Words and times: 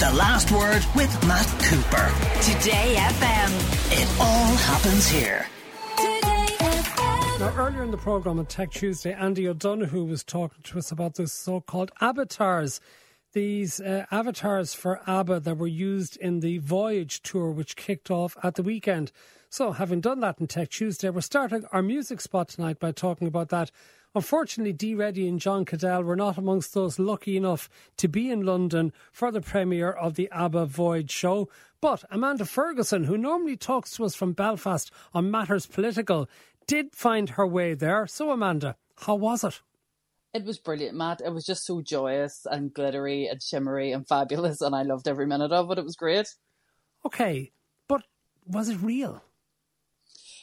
The 0.00 0.10
Last 0.12 0.50
Word 0.50 0.82
with 0.96 1.12
Matt 1.28 1.46
Cooper. 1.62 2.08
Today 2.40 2.94
FM. 2.96 3.50
It 3.92 4.08
all 4.18 4.56
happens 4.56 5.06
here. 5.06 5.46
Now, 7.38 7.54
earlier 7.54 7.82
in 7.82 7.90
the 7.90 7.98
programme 7.98 8.38
on 8.38 8.46
Tech 8.46 8.70
Tuesday, 8.70 9.12
Andy 9.12 9.46
O'Donoghue 9.46 10.06
was 10.06 10.24
talking 10.24 10.62
to 10.62 10.78
us 10.78 10.90
about 10.90 11.16
the 11.16 11.26
so 11.28 11.60
called 11.60 11.92
avatars. 12.00 12.80
These 13.34 13.78
uh, 13.78 14.06
avatars 14.10 14.72
for 14.72 15.02
ABBA 15.06 15.40
that 15.40 15.58
were 15.58 15.66
used 15.66 16.16
in 16.16 16.40
the 16.40 16.56
Voyage 16.56 17.20
tour, 17.20 17.50
which 17.50 17.76
kicked 17.76 18.10
off 18.10 18.38
at 18.42 18.54
the 18.54 18.62
weekend. 18.62 19.12
So, 19.50 19.72
having 19.72 20.00
done 20.00 20.20
that 20.20 20.40
in 20.40 20.46
Tech 20.46 20.70
Tuesday, 20.70 21.10
we're 21.10 21.20
starting 21.20 21.66
our 21.72 21.82
music 21.82 22.22
spot 22.22 22.48
tonight 22.48 22.78
by 22.78 22.92
talking 22.92 23.28
about 23.28 23.50
that. 23.50 23.70
Unfortunately, 24.14 24.72
Dee 24.72 24.96
Reddy 24.96 25.28
and 25.28 25.38
John 25.38 25.64
Caddell 25.64 26.02
were 26.02 26.16
not 26.16 26.36
amongst 26.36 26.74
those 26.74 26.98
lucky 26.98 27.36
enough 27.36 27.70
to 27.96 28.08
be 28.08 28.28
in 28.30 28.44
London 28.44 28.92
for 29.12 29.30
the 29.30 29.40
premiere 29.40 29.92
of 29.92 30.14
the 30.14 30.28
ABBA 30.32 30.66
Voyage 30.66 31.12
show. 31.12 31.48
But 31.80 32.04
Amanda 32.10 32.44
Ferguson, 32.44 33.04
who 33.04 33.16
normally 33.16 33.56
talks 33.56 33.92
to 33.96 34.04
us 34.04 34.16
from 34.16 34.32
Belfast 34.32 34.90
on 35.14 35.30
matters 35.30 35.66
political, 35.66 36.28
did 36.66 36.92
find 36.92 37.30
her 37.30 37.46
way 37.46 37.74
there. 37.74 38.08
So, 38.08 38.32
Amanda, 38.32 38.76
how 38.98 39.14
was 39.14 39.44
it? 39.44 39.60
It 40.34 40.44
was 40.44 40.58
brilliant, 40.58 40.96
Matt. 40.96 41.20
It 41.24 41.32
was 41.32 41.46
just 41.46 41.64
so 41.64 41.80
joyous 41.80 42.46
and 42.50 42.74
glittery 42.74 43.26
and 43.26 43.40
shimmery 43.40 43.92
and 43.92 44.06
fabulous, 44.08 44.60
and 44.60 44.74
I 44.74 44.82
loved 44.82 45.06
every 45.06 45.26
minute 45.26 45.52
of 45.52 45.70
it. 45.70 45.78
It 45.78 45.84
was 45.84 45.96
great. 45.96 46.34
Okay, 47.06 47.52
but 47.88 48.02
was 48.44 48.68
it 48.68 48.80
real? 48.82 49.22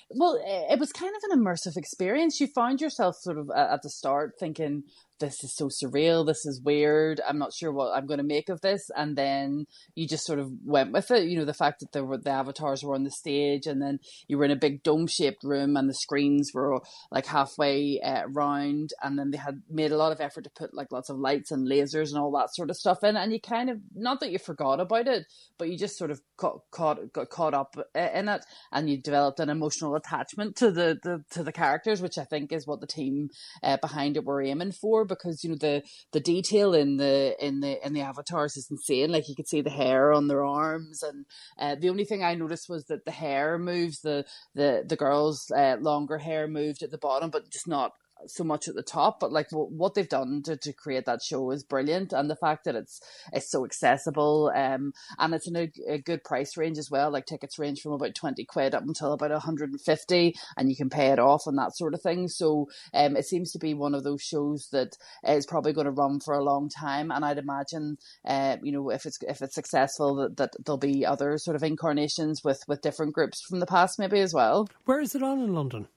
Well, 0.10 0.40
it 0.44 0.80
was 0.80 0.94
kind 0.94 1.14
of 1.16 1.32
an 1.32 1.40
immersive 1.44 1.76
experience. 1.76 2.40
You 2.40 2.48
found 2.48 2.80
yourself 2.80 3.18
sort 3.18 3.38
of 3.38 3.50
uh, 3.50 3.68
at 3.72 3.82
the 3.82 3.90
start 3.90 4.36
thinking, 4.40 4.84
this 5.20 5.44
is 5.44 5.56
so 5.56 5.68
surreal. 5.68 6.26
This 6.26 6.46
is 6.46 6.62
weird. 6.64 7.22
I'm 7.28 7.38
not 7.38 7.54
sure 7.54 7.72
what 7.72 7.96
I'm 7.96 8.06
going 8.06 8.20
to 8.20 8.24
make 8.24 8.50
of 8.50 8.62
this. 8.62 8.90
And 8.96 9.16
then 9.16 9.66
you 9.96 10.08
just 10.08 10.26
sort 10.26 10.40
of 10.40 10.50
went 10.64 10.92
with 10.92 11.10
it. 11.12 11.28
You 11.28 11.40
know, 11.40 11.46
the 11.46 11.54
fact 11.54 11.80
that 11.80 11.92
there 11.92 12.06
were 12.06 12.18
the 12.18 12.30
avatars 12.30 12.84
were 12.84 12.96
on 12.96 13.04
the 13.04 13.12
stage, 13.12 13.66
and 13.66 13.82
then 13.82 14.00
you 14.28 14.38
were 14.38 14.46
in 14.46 14.52
a 14.52 14.56
big 14.56 14.84
dome 14.84 15.08
shaped 15.08 15.44
room, 15.44 15.76
and 15.76 15.90
the 15.90 15.94
screens 15.94 16.52
were 16.54 16.80
like 17.12 17.26
halfway 17.26 18.00
uh, 18.04 18.24
round, 18.30 18.92
and 19.02 19.18
then 19.18 19.32
they 19.32 19.38
had 19.38 19.62
made 19.70 19.92
a 19.92 19.98
lot 19.98 20.12
of 20.12 20.22
effort 20.22 20.44
to 20.44 20.52
put 20.56 20.74
like 20.74 20.92
lots 20.92 21.10
of 21.10 21.18
lights 21.18 21.52
and 21.52 21.68
lasers 21.68 22.10
and 22.10 22.18
all 22.18 22.32
that 22.32 22.54
sort 22.54 22.70
of 22.70 22.78
stuff 22.78 23.04
in. 23.04 23.18
And 23.18 23.32
you 23.34 23.40
kind 23.40 23.70
of 23.70 23.80
not 23.96 24.20
that 24.20 24.32
you 24.32 24.40
forgot 24.40 24.80
about 24.80 25.08
it, 25.08 25.26
but 25.58 25.70
you 25.70 25.78
just 25.78 25.98
sort 25.98 26.12
of 26.12 26.22
caught 26.38 26.62
caught 26.72 27.14
got 27.14 27.30
caught 27.30 27.54
up 27.54 27.76
uh, 27.96 28.10
in 28.14 28.30
it, 28.30 28.46
and 28.72 28.90
you 28.90 29.02
developed 29.02 29.40
an 29.40 29.50
emotional 29.50 29.96
attachment 29.96 30.56
to 30.58 30.72
the, 30.72 31.00
the 31.04 31.24
to 31.32 31.44
the 31.44 31.52
characters, 31.52 32.02
which 32.02 32.18
I 32.18 32.24
think 32.24 32.52
is 32.52 32.68
what 32.68 32.82
the 32.82 32.88
team 32.88 33.30
uh, 33.64 33.78
behind 33.78 34.18
it 34.18 34.26
were 34.26 34.42
aiming 34.42 34.74
for 34.74 35.07
because 35.08 35.44
you 35.44 35.50
know 35.50 35.58
the 35.60 35.84
the 36.12 36.20
detail 36.20 36.74
in 36.74 36.98
the 36.98 37.36
in 37.40 37.62
the 37.62 37.86
in 37.86 37.94
the 37.94 38.02
avatars 38.02 38.58
is 38.58 38.68
insane. 38.70 39.12
Like 39.12 39.30
you 39.30 39.36
could 39.36 39.48
see 39.48 39.62
the 39.62 39.70
hair 39.70 40.14
on 40.14 40.28
their 40.28 40.44
arms, 40.44 41.04
and 41.04 41.26
uh, 41.60 41.76
the 41.80 41.90
only 41.90 42.06
thing 42.06 42.24
I 42.24 42.36
noticed 42.36 42.70
was 42.70 42.86
that 42.86 43.06
the 43.06 43.12
hair 43.12 43.58
moves. 43.58 44.02
The 44.02 44.26
the 44.56 44.84
the 44.88 44.96
girls' 44.96 45.52
uh, 45.56 45.78
longer 45.80 46.18
hair 46.18 46.48
moved 46.48 46.84
at 46.84 46.92
the 46.92 46.98
bottom, 46.98 47.30
but 47.30 47.50
just 47.52 47.68
not 47.68 47.92
so 48.26 48.44
much 48.44 48.68
at 48.68 48.76
the 48.76 48.84
top, 48.84 49.20
but 49.20 49.32
like 49.32 49.48
what 49.52 49.94
they've 49.94 50.10
done 50.10 50.42
to, 50.44 50.58
to 50.58 50.74
create 50.74 51.06
that 51.06 51.22
show 51.22 51.52
is 51.52 51.64
brilliant, 51.64 52.14
and 52.14 52.30
the 52.30 52.36
fact 52.36 52.66
that 52.66 52.76
it's 52.76 53.02
it's 53.34 53.50
so 53.50 53.66
accessible, 53.66 54.52
um, 54.56 54.94
and 55.20 55.34
it's 55.34 55.48
in 55.48 55.56
a, 55.56 55.72
a 55.88 55.98
good 55.98 56.24
price 56.24 56.58
range 56.58 56.78
as 56.78 56.90
well. 56.90 57.12
Like 57.12 57.26
tickets 57.26 57.60
range 57.60 57.82
from 57.82 57.94
about 57.94 58.16
twenty 58.16 58.46
quid 58.46 58.74
up 58.74 58.84
until 58.84 59.14
about 59.14 59.32
hundred 59.42 59.72
and 59.72 59.82
fifty, 59.82 60.36
and 60.58 60.70
you 60.70 60.76
can 60.76 60.90
pay 60.90 61.08
it 61.08 61.20
off 61.20 61.44
and 61.46 61.58
that 61.58 61.76
sort 61.76 61.94
of 61.94 62.02
thing. 62.02 62.28
So, 62.28 62.70
um, 62.94 63.16
it 63.16 63.26
seems 63.26 63.52
to 63.52 63.60
be 63.60 63.74
one 63.74 63.94
of 63.94 64.04
those 64.04 64.22
shows 64.22 64.70
that 64.72 64.98
is 65.28 65.46
probably 65.46 65.74
going 65.74 65.86
to 65.86 65.92
run 65.92 66.20
for 66.20 66.34
a 66.34 66.44
long 66.44 66.70
time, 66.70 67.12
and 67.12 67.24
I'd 67.24 67.38
imagine, 67.38 67.98
uh, 68.26 68.58
you 68.64 68.72
know, 68.72 68.90
if 68.90 69.06
it's 69.06 69.20
if 69.22 69.42
it's 69.42 69.56
successful, 69.56 70.16
that, 70.16 70.38
that 70.38 70.54
there'll 70.66 70.78
be 70.78 71.06
other 71.06 71.38
sort 71.38 71.56
of 71.56 71.64
incarnations 71.64 72.44
with 72.44 72.64
with 72.68 72.82
different 72.82 73.14
groups 73.14 73.42
from 73.42 73.60
the 73.60 73.66
past, 73.66 74.00
maybe 74.00 74.20
as 74.20 74.34
well. 74.34 74.68
Where 74.86 75.00
is 75.00 75.16
it 75.16 75.24
on 75.24 75.40
in 75.40 75.54
London? 75.54 75.88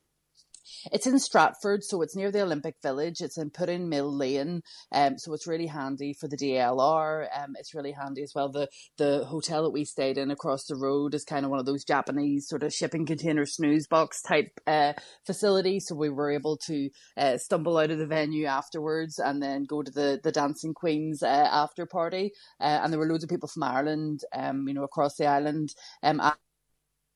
It's 0.93 1.07
in 1.07 1.19
Stratford, 1.19 1.85
so 1.85 2.03
it's 2.03 2.17
near 2.17 2.31
the 2.31 2.43
Olympic 2.43 2.77
Village. 2.83 3.21
It's 3.21 3.39
in 3.39 3.51
Pudding 3.51 3.89
Mill 3.89 4.15
Lane, 4.15 4.63
um, 4.93 5.19
so 5.19 5.33
it's 5.35 5.47
really 5.47 5.67
handy 5.67 6.13
for 6.13 6.29
the 6.29 6.37
DLR. 6.37 7.27
Um, 7.37 7.55
it's 7.59 7.75
really 7.75 7.93
handy 7.93 8.23
as 8.23 8.33
well. 8.35 8.49
The 8.51 8.69
the 8.99 9.25
hotel 9.27 9.63
that 9.65 9.71
we 9.71 9.85
stayed 9.85 10.19
in 10.19 10.31
across 10.31 10.65
the 10.67 10.77
road 10.77 11.15
is 11.15 11.25
kind 11.25 11.45
of 11.45 11.51
one 11.51 11.61
of 11.61 11.67
those 11.67 11.85
Japanese 11.85 12.49
sort 12.49 12.63
of 12.63 12.73
shipping 12.73 13.07
container 13.07 13.47
snooze 13.47 13.87
box 13.87 14.23
type 14.23 14.51
uh, 14.67 14.95
facility. 15.27 15.81
So 15.81 15.95
we 15.95 16.11
were 16.11 16.31
able 16.31 16.57
to 16.67 16.91
uh, 17.17 17.39
stumble 17.39 17.79
out 17.79 17.91
of 17.91 17.99
the 17.99 18.07
venue 18.07 18.47
afterwards 18.47 19.19
and 19.19 19.43
then 19.43 19.65
go 19.65 19.83
to 19.83 19.91
the 19.91 20.21
the 20.23 20.33
Dancing 20.33 20.75
Queens 20.75 21.23
uh, 21.23 21.49
after 21.51 21.87
party. 21.87 22.33
Uh, 22.61 22.81
and 22.83 22.93
there 22.93 23.01
were 23.01 23.09
loads 23.11 23.25
of 23.25 23.31
people 23.31 23.49
from 23.49 23.63
Ireland, 23.65 24.23
um, 24.35 24.67
you 24.69 24.75
know, 24.75 24.85
across 24.85 25.17
the 25.17 25.27
island. 25.27 25.75
Um, 26.03 26.21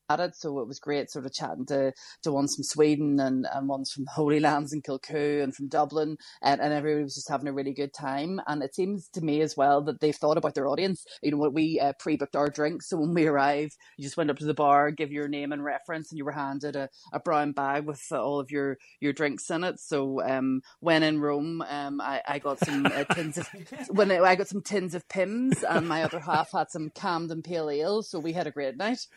at 0.09 0.19
it. 0.19 0.35
So 0.35 0.59
it 0.59 0.67
was 0.67 0.79
great 0.79 1.09
sort 1.09 1.25
of 1.25 1.33
chatting 1.33 1.65
to, 1.67 1.93
to 2.23 2.31
ones 2.31 2.55
from 2.55 2.63
Sweden 2.63 3.19
and, 3.19 3.47
and 3.51 3.67
ones 3.67 3.91
from 3.91 4.05
Holy 4.13 4.39
Lands 4.39 4.73
and 4.73 4.83
Kilcoo 4.83 5.43
and 5.43 5.55
from 5.55 5.67
Dublin 5.67 6.17
and, 6.41 6.61
and 6.61 6.73
everybody 6.73 7.03
was 7.03 7.15
just 7.15 7.29
having 7.29 7.47
a 7.47 7.53
really 7.53 7.73
good 7.73 7.93
time. 7.93 8.39
And 8.47 8.63
it 8.63 8.75
seems 8.75 9.07
to 9.09 9.21
me 9.21 9.41
as 9.41 9.55
well 9.57 9.81
that 9.83 9.99
they've 9.99 10.15
thought 10.15 10.37
about 10.37 10.55
their 10.55 10.67
audience. 10.67 11.05
You 11.21 11.31
know, 11.31 11.49
we 11.49 11.79
uh, 11.79 11.93
pre-booked 11.99 12.35
our 12.35 12.49
drinks. 12.49 12.89
So 12.89 12.97
when 12.97 13.13
we 13.13 13.27
arrived, 13.27 13.75
you 13.97 14.03
just 14.03 14.17
went 14.17 14.29
up 14.29 14.37
to 14.39 14.45
the 14.45 14.53
bar, 14.53 14.91
give 14.91 15.11
your 15.11 15.27
name 15.27 15.51
and 15.51 15.63
reference 15.63 16.11
and 16.11 16.17
you 16.17 16.25
were 16.25 16.31
handed 16.31 16.75
a, 16.75 16.89
a 17.13 17.19
brown 17.19 17.51
bag 17.51 17.85
with 17.85 18.03
uh, 18.11 18.21
all 18.21 18.39
of 18.39 18.51
your, 18.51 18.77
your 18.99 19.13
drinks 19.13 19.49
in 19.49 19.63
it. 19.63 19.79
So 19.79 20.21
um, 20.21 20.61
when 20.79 21.03
in 21.03 21.19
Rome, 21.19 21.61
um, 21.67 22.01
I, 22.01 22.21
I 22.27 22.39
got 22.39 22.59
some 22.59 22.85
uh, 22.85 23.03
tins 23.05 23.37
of, 23.37 23.49
when 23.89 24.11
I, 24.11 24.19
I 24.19 24.35
got 24.35 24.47
some 24.47 24.61
tins 24.61 24.95
of 24.95 25.07
Pimm's 25.09 25.63
and 25.63 25.87
my 25.87 26.03
other 26.03 26.19
half 26.19 26.51
had 26.51 26.69
some 26.69 26.89
Camden 26.89 27.41
Pale 27.41 27.69
Ale. 27.69 28.03
So 28.03 28.19
we 28.19 28.33
had 28.33 28.47
a 28.47 28.51
great 28.51 28.77
night. 28.77 29.07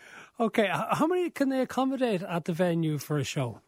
Okay, 0.41 0.69
how 0.71 1.07
many 1.07 1.31
can 1.31 1.49
they 1.49 1.61
accommodate 1.61 2.23
at 2.23 2.45
the 2.45 2.53
venue 2.53 2.99
for 2.99 3.19
a 3.19 3.25
show? 3.25 3.61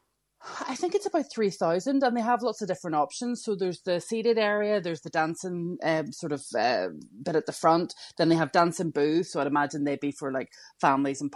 I 0.69 0.75
think 0.75 0.94
it's 0.94 1.06
about 1.06 1.31
3,000 1.31 2.03
and 2.03 2.16
they 2.16 2.20
have 2.22 2.42
lots 2.42 2.62
of 2.62 2.69
different 2.69 2.97
options. 2.97 3.42
So 3.44 3.54
there's 3.54 3.82
the 3.82 4.00
seated 4.00 4.38
area, 4.38 4.80
there's 4.80 5.03
the 5.03 5.10
dancing 5.10 5.78
um, 5.82 6.12
sort 6.12 6.32
of 6.32 6.42
uh, 6.59 6.88
bit 7.22 7.36
at 7.36 7.47
the 7.47 7.53
front, 7.53 7.94
then 8.16 8.28
they 8.28 8.36
have 8.36 8.53
dancing 8.53 8.91
booths. 8.91 9.32
So 9.32 9.41
I'd 9.41 9.48
imagine 9.48 9.84
they'd 9.84 10.00
be 10.00 10.12
for 10.12 10.32
like 10.32 10.50
families 10.80 11.20
and 11.20 11.34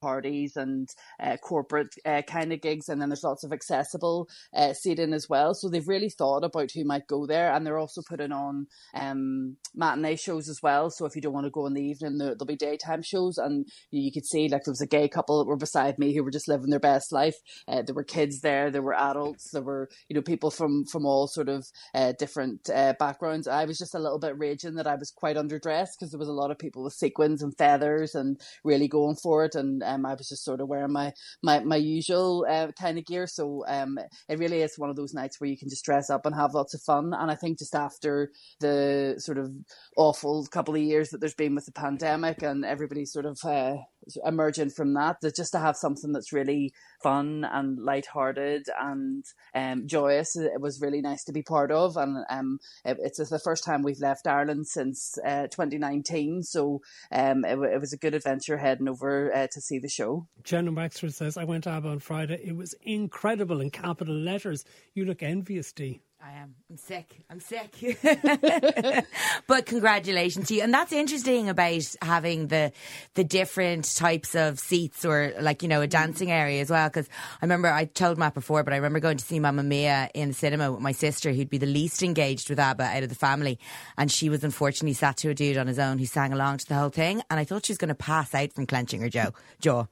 parties 0.00 0.56
and 0.56 0.88
uh, 1.22 1.36
corporate 1.36 1.94
uh, 2.04 2.22
kind 2.22 2.52
of 2.52 2.60
gigs, 2.60 2.88
and 2.88 3.00
then 3.00 3.08
there's 3.08 3.24
lots 3.24 3.44
of 3.44 3.52
accessible 3.52 4.28
uh, 4.54 4.72
seating 4.72 5.12
as 5.12 5.28
well. 5.28 5.54
So 5.54 5.68
they've 5.68 5.86
really 5.86 6.10
thought 6.10 6.44
about 6.44 6.70
who 6.72 6.84
might 6.84 7.06
go 7.06 7.26
there, 7.26 7.52
and 7.52 7.66
they're 7.66 7.78
also 7.78 8.02
putting 8.08 8.32
on 8.32 8.66
um, 8.94 9.56
matinee 9.74 10.16
shows 10.16 10.48
as 10.48 10.60
well. 10.62 10.90
So 10.90 11.06
if 11.06 11.14
you 11.14 11.22
don't 11.22 11.32
want 11.32 11.46
to 11.46 11.50
go 11.50 11.66
in 11.66 11.74
the 11.74 11.82
evening, 11.82 12.18
there, 12.18 12.34
will 12.38 12.46
be 12.46 12.56
daytime 12.56 13.02
shows, 13.02 13.38
and 13.38 13.66
you, 13.90 14.02
you, 14.02 14.12
could 14.12 14.26
see 14.26 14.48
like 14.48 14.64
there 14.64 14.72
was 14.72 14.80
a 14.80 14.86
gay 14.86 15.08
couple 15.08 15.38
that 15.38 15.48
were 15.48 15.56
beside 15.56 15.98
me 15.98 16.14
who 16.14 16.24
were 16.24 16.30
just 16.30 16.48
living 16.48 16.70
their 16.70 16.80
best 16.80 17.12
life. 17.12 17.36
Uh, 17.68 17.82
there 17.82 17.94
were 17.94 18.04
kids 18.04 18.40
there, 18.40 18.70
there 18.70 18.82
were 18.82 18.94
adults, 18.94 19.50
there 19.52 19.62
were 19.62 19.88
you 20.08 20.14
know 20.14 20.22
people 20.22 20.50
from 20.50 20.84
from 20.84 21.06
all 21.06 21.26
sort 21.26 21.48
of 21.48 21.66
uh, 21.94 22.12
different 22.18 22.68
uh, 22.74 22.94
backgrounds. 22.98 23.48
I 23.48 23.64
was 23.64 23.78
just 23.78 23.94
a 23.94 23.98
little 23.98 24.18
bit 24.18 24.38
raging 24.38 24.74
that 24.74 24.86
I 24.86 24.94
was 24.94 25.10
quite 25.10 25.36
underdressed 25.36 25.98
because 25.98 26.10
there 26.10 26.18
was 26.18 26.28
a 26.28 26.32
lot 26.32 26.50
of 26.50 26.58
people 26.58 26.82
with 26.84 26.92
sequins 26.92 27.42
and 27.42 27.56
feathers 27.56 28.14
and 28.14 28.40
really 28.64 28.88
going 28.88 29.16
for 29.16 29.44
it 29.44 29.54
and 29.54 29.82
um, 29.90 30.06
I 30.06 30.14
was 30.14 30.28
just 30.28 30.44
sort 30.44 30.60
of 30.60 30.68
wearing 30.68 30.92
my 30.92 31.12
my 31.42 31.60
my 31.60 31.76
usual 31.76 32.46
uh, 32.48 32.72
kind 32.78 32.98
of 32.98 33.06
gear. 33.06 33.26
So 33.26 33.64
um, 33.66 33.98
it 34.28 34.38
really 34.38 34.62
is 34.62 34.78
one 34.78 34.90
of 34.90 34.96
those 34.96 35.14
nights 35.14 35.40
where 35.40 35.50
you 35.50 35.58
can 35.58 35.68
just 35.68 35.84
dress 35.84 36.10
up 36.10 36.26
and 36.26 36.34
have 36.34 36.54
lots 36.54 36.74
of 36.74 36.82
fun. 36.82 37.12
And 37.12 37.30
I 37.30 37.34
think 37.34 37.58
just 37.58 37.74
after 37.74 38.30
the 38.60 39.14
sort 39.18 39.38
of 39.38 39.50
awful 39.96 40.46
couple 40.46 40.74
of 40.74 40.80
years 40.80 41.10
that 41.10 41.20
there's 41.20 41.34
been 41.34 41.54
with 41.54 41.66
the 41.66 41.72
pandemic 41.72 42.42
and 42.42 42.64
everybody 42.64 43.04
sort 43.04 43.26
of 43.26 43.38
uh, 43.44 43.76
emerging 44.24 44.70
from 44.70 44.94
that, 44.94 45.16
that 45.22 45.36
just 45.36 45.52
to 45.52 45.58
have 45.58 45.76
something 45.76 46.12
that's 46.12 46.32
really 46.32 46.72
fun 47.02 47.44
and 47.50 47.78
light-hearted 47.78 48.66
and 48.80 49.24
um, 49.54 49.86
joyous, 49.86 50.36
it 50.36 50.60
was 50.60 50.80
really 50.80 51.00
nice 51.00 51.24
to 51.24 51.32
be 51.32 51.42
part 51.42 51.70
of. 51.70 51.96
And 51.96 52.24
um, 52.30 52.58
it, 52.84 52.98
it's 53.00 53.18
the 53.18 53.38
first 53.38 53.64
time 53.64 53.82
we've 53.82 54.00
left 54.00 54.26
Ireland 54.26 54.66
since 54.66 55.18
uh, 55.24 55.46
2019, 55.48 56.42
so 56.42 56.80
um, 57.12 57.44
it, 57.44 57.58
it, 57.58 57.80
was 57.80 57.92
a 57.92 57.98
good 57.98 58.14
adventure 58.14 58.58
heading 58.58 58.88
over 58.88 59.34
uh, 59.34 59.46
to 59.52 59.60
see 59.60 59.78
the 59.78 59.88
show. 59.88 60.26
Jenna 60.42 60.72
Wexford 60.72 61.14
says, 61.14 61.36
"I 61.36 61.44
went 61.44 61.64
to 61.64 61.70
ABBA 61.70 61.88
on 61.88 61.98
Friday. 61.98 62.40
It 62.44 62.56
was 62.56 62.74
incredible 62.82 63.60
in 63.60 63.70
capital 63.70 64.14
letters. 64.14 64.64
You 64.94 65.04
look 65.04 65.22
envious, 65.22 65.72
Dee." 65.72 66.02
I 66.22 66.32
am. 66.32 66.54
I'm 66.68 66.76
sick. 66.76 67.16
I'm 67.30 67.40
sick. 67.40 67.74
but 69.46 69.64
congratulations 69.64 70.48
to 70.48 70.54
you. 70.54 70.62
And 70.62 70.72
that's 70.72 70.92
interesting 70.92 71.48
about 71.48 71.96
having 72.02 72.48
the 72.48 72.72
the 73.14 73.24
different 73.24 73.96
types 73.96 74.34
of 74.34 74.58
seats 74.58 75.04
or 75.06 75.32
like, 75.40 75.62
you 75.62 75.68
know, 75.68 75.80
a 75.80 75.84
mm-hmm. 75.84 75.90
dancing 75.90 76.30
area 76.30 76.60
as 76.60 76.68
well. 76.68 76.88
Because 76.88 77.08
I 77.40 77.44
remember 77.44 77.68
I 77.68 77.86
told 77.86 78.18
Matt 78.18 78.34
before, 78.34 78.62
but 78.64 78.74
I 78.74 78.76
remember 78.76 79.00
going 79.00 79.16
to 79.16 79.24
see 79.24 79.40
Mamma 79.40 79.62
Mia 79.62 80.10
in 80.12 80.28
the 80.28 80.34
cinema 80.34 80.70
with 80.70 80.82
my 80.82 80.92
sister, 80.92 81.32
who'd 81.32 81.48
be 81.48 81.58
the 81.58 81.66
least 81.66 82.02
engaged 82.02 82.50
with 82.50 82.58
ABBA 82.58 82.84
out 82.84 83.02
of 83.02 83.08
the 83.08 83.14
family. 83.14 83.58
And 83.96 84.12
she 84.12 84.28
was 84.28 84.44
unfortunately 84.44 84.92
sat 84.92 85.16
to 85.18 85.30
a 85.30 85.34
dude 85.34 85.56
on 85.56 85.68
his 85.68 85.78
own 85.78 85.98
who 85.98 86.06
sang 86.06 86.34
along 86.34 86.58
to 86.58 86.66
the 86.66 86.74
whole 86.74 86.90
thing. 86.90 87.22
And 87.30 87.40
I 87.40 87.44
thought 87.44 87.64
she 87.64 87.72
was 87.72 87.78
going 87.78 87.88
to 87.88 87.94
pass 87.94 88.34
out 88.34 88.52
from 88.52 88.66
clenching 88.66 89.00
her 89.00 89.08
jaw. 89.08 89.30
Mm-hmm. 89.30 89.60
jaw. 89.60 89.86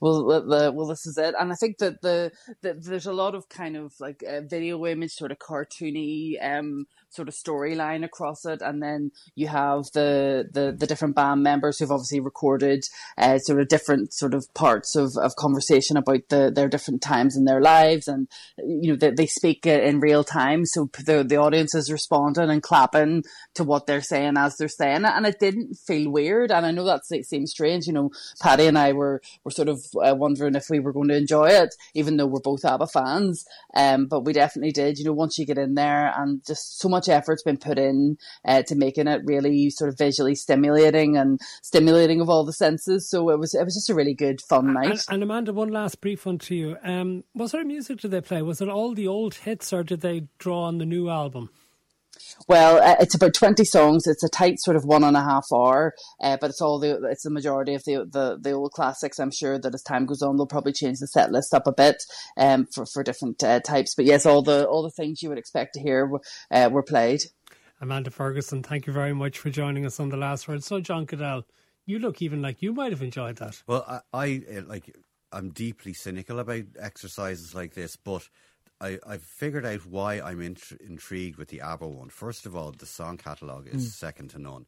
Well, 0.00 0.24
the, 0.24 0.72
well, 0.72 0.86
this 0.86 1.06
is 1.06 1.18
it, 1.18 1.34
and 1.38 1.52
I 1.52 1.54
think 1.56 1.78
that 1.78 2.02
the, 2.02 2.32
the 2.62 2.74
there's 2.74 3.06
a 3.06 3.12
lot 3.12 3.34
of 3.34 3.48
kind 3.48 3.76
of 3.76 3.94
like 4.00 4.22
uh, 4.28 4.42
video 4.42 4.86
image, 4.86 5.12
sort 5.12 5.32
of 5.32 5.38
cartoony, 5.38 6.36
um, 6.44 6.86
sort 7.16 7.28
of 7.28 7.34
storyline 7.34 8.04
across 8.04 8.44
it, 8.44 8.60
and 8.62 8.82
then 8.82 9.10
you 9.34 9.48
have 9.48 9.84
the 9.94 10.48
the, 10.52 10.74
the 10.76 10.86
different 10.86 11.16
band 11.16 11.42
members 11.42 11.78
who've 11.78 11.90
obviously 11.90 12.20
recorded 12.20 12.84
uh, 13.18 13.38
sort 13.38 13.60
of 13.60 13.68
different 13.68 14.12
sort 14.12 14.34
of 14.34 14.52
parts 14.54 14.94
of, 14.94 15.16
of 15.16 15.34
conversation 15.36 15.96
about 15.96 16.28
the, 16.28 16.52
their 16.54 16.68
different 16.68 17.02
times 17.02 17.36
in 17.36 17.44
their 17.44 17.60
lives, 17.60 18.06
and 18.06 18.28
you 18.58 18.90
know 18.90 18.96
they, 18.96 19.10
they 19.10 19.26
speak 19.26 19.66
in 19.66 20.00
real 20.00 20.22
time, 20.22 20.64
so 20.66 20.88
the 21.04 21.24
the 21.24 21.36
audience 21.36 21.74
is 21.74 21.90
responding 21.90 22.50
and 22.50 22.62
clapping 22.62 23.24
to 23.54 23.64
what 23.64 23.86
they're 23.86 24.00
saying 24.00 24.34
as 24.36 24.56
they're 24.56 24.68
saying 24.68 25.04
it, 25.04 25.12
and 25.14 25.26
it 25.26 25.40
didn't 25.40 25.74
feel 25.74 26.10
weird. 26.10 26.50
And 26.52 26.66
I 26.66 26.70
know 26.70 26.84
that 26.84 27.06
seems 27.06 27.50
strange, 27.50 27.86
you 27.86 27.92
know. 27.92 28.10
Patty 28.40 28.66
and 28.66 28.78
I 28.78 28.92
were 28.92 29.22
were 29.44 29.50
sort 29.50 29.68
of 29.68 29.80
uh, 29.96 30.14
wondering 30.14 30.54
if 30.54 30.66
we 30.70 30.78
were 30.78 30.92
going 30.92 31.08
to 31.08 31.16
enjoy 31.16 31.48
it, 31.48 31.74
even 31.94 32.16
though 32.16 32.26
we're 32.26 32.40
both 32.40 32.64
ABBA 32.64 32.88
fans. 32.88 33.44
Um, 33.74 34.06
but 34.06 34.24
we 34.24 34.32
definitely 34.32 34.72
did. 34.72 34.98
You 34.98 35.06
know, 35.06 35.12
once 35.12 35.38
you 35.38 35.46
get 35.46 35.58
in 35.58 35.74
there, 35.74 36.12
and 36.16 36.44
just 36.46 36.78
so 36.78 36.88
much 36.88 37.05
effort's 37.12 37.42
been 37.42 37.56
put 37.56 37.78
in 37.78 38.16
uh, 38.44 38.62
to 38.62 38.74
making 38.74 39.08
it 39.08 39.22
really 39.24 39.70
sort 39.70 39.88
of 39.88 39.98
visually 39.98 40.34
stimulating 40.34 41.16
and 41.16 41.40
stimulating 41.62 42.20
of 42.20 42.28
all 42.28 42.44
the 42.44 42.52
senses. 42.52 43.08
So 43.08 43.30
it 43.30 43.38
was 43.38 43.54
it 43.54 43.64
was 43.64 43.74
just 43.74 43.90
a 43.90 43.94
really 43.94 44.14
good 44.14 44.40
fun 44.40 44.72
night. 44.72 44.90
And, 44.90 45.04
and 45.10 45.22
Amanda, 45.22 45.52
one 45.52 45.70
last 45.70 46.00
brief 46.00 46.26
one 46.26 46.38
to 46.38 46.54
you. 46.54 46.76
Um, 46.82 47.24
what 47.32 47.50
sort 47.50 47.62
of 47.62 47.66
music 47.66 48.00
did 48.00 48.10
they 48.10 48.20
play? 48.20 48.42
Was 48.42 48.60
it 48.60 48.68
all 48.68 48.94
the 48.94 49.08
old 49.08 49.34
hits, 49.34 49.72
or 49.72 49.82
did 49.82 50.00
they 50.00 50.28
draw 50.38 50.62
on 50.62 50.78
the 50.78 50.86
new 50.86 51.08
album? 51.08 51.50
Well, 52.48 52.82
uh, 52.82 52.96
it's 53.00 53.14
about 53.14 53.34
twenty 53.34 53.64
songs. 53.64 54.06
It's 54.06 54.24
a 54.24 54.28
tight 54.28 54.60
sort 54.60 54.76
of 54.76 54.84
one 54.84 55.04
and 55.04 55.16
a 55.16 55.22
half 55.22 55.46
hour, 55.52 55.94
uh, 56.22 56.36
but 56.40 56.50
it's 56.50 56.60
all 56.60 56.78
the 56.78 57.02
it's 57.10 57.24
the 57.24 57.30
majority 57.30 57.74
of 57.74 57.84
the, 57.84 58.06
the 58.10 58.38
the 58.40 58.52
old 58.52 58.72
classics. 58.72 59.18
I'm 59.18 59.32
sure 59.32 59.58
that 59.58 59.74
as 59.74 59.82
time 59.82 60.06
goes 60.06 60.22
on, 60.22 60.36
they'll 60.36 60.46
probably 60.46 60.72
change 60.72 60.98
the 60.98 61.06
set 61.06 61.32
list 61.32 61.54
up 61.54 61.66
a 61.66 61.72
bit 61.72 62.02
um, 62.36 62.66
for 62.74 62.86
for 62.86 63.02
different 63.02 63.42
uh, 63.42 63.60
types. 63.60 63.94
But 63.94 64.04
yes, 64.04 64.26
all 64.26 64.42
the 64.42 64.66
all 64.66 64.82
the 64.82 64.90
things 64.90 65.22
you 65.22 65.28
would 65.28 65.38
expect 65.38 65.74
to 65.74 65.80
hear 65.80 66.10
uh, 66.50 66.68
were 66.72 66.82
played. 66.82 67.20
Amanda 67.80 68.10
Ferguson, 68.10 68.62
thank 68.62 68.86
you 68.86 68.92
very 68.92 69.12
much 69.12 69.38
for 69.38 69.50
joining 69.50 69.84
us 69.84 70.00
on 70.00 70.08
the 70.08 70.16
last 70.16 70.48
word. 70.48 70.64
So, 70.64 70.80
John 70.80 71.04
Caddell, 71.06 71.44
you 71.84 71.98
look 71.98 72.22
even 72.22 72.40
like 72.40 72.62
you 72.62 72.72
might 72.72 72.92
have 72.92 73.02
enjoyed 73.02 73.36
that. 73.36 73.62
Well, 73.66 73.84
I, 73.86 74.00
I 74.12 74.42
uh, 74.56 74.62
like 74.66 74.96
I'm 75.32 75.50
deeply 75.50 75.92
cynical 75.92 76.38
about 76.38 76.64
exercises 76.78 77.54
like 77.54 77.74
this, 77.74 77.96
but 77.96 78.28
I, 78.80 78.98
I've 79.06 79.22
figured 79.22 79.64
out 79.64 79.86
why 79.86 80.20
I'm 80.20 80.40
int- 80.40 80.78
intrigued 80.86 81.38
with 81.38 81.48
the 81.48 81.60
ABBA 81.60 81.86
one. 81.86 82.10
First 82.10 82.46
of 82.46 82.54
all, 82.54 82.72
the 82.72 82.86
song 82.86 83.16
catalogue 83.16 83.68
is 83.70 83.86
mm. 83.86 83.90
second 83.92 84.30
to 84.30 84.38
none. 84.38 84.66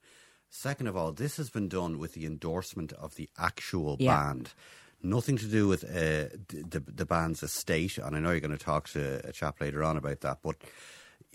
Second 0.51 0.87
of 0.87 0.97
all, 0.97 1.13
this 1.13 1.37
has 1.37 1.51
been 1.51 1.69
done 1.69 1.99
with 1.99 2.15
the 2.15 2.25
endorsement 2.25 2.93
of 2.95 3.17
the 3.17 3.29
actual 3.39 3.97
yeah. 3.99 4.17
band. 4.17 4.55
Nothing 5.03 5.37
to 5.37 5.47
do 5.47 5.69
with 5.69 5.85
uh, 5.85 6.35
the, 6.49 6.83
the 6.87 7.07
band's 7.07 7.43
estate. 7.43 7.99
And 7.99 8.17
I 8.17 8.19
know 8.19 8.31
you're 8.31 8.41
going 8.41 8.57
to 8.57 8.65
talk 8.65 8.89
to 8.91 9.21
a 9.29 9.33
chap 9.33 9.61
later 9.61 9.85
on 9.85 9.97
about 9.97 10.21
that. 10.21 10.39
But, 10.43 10.57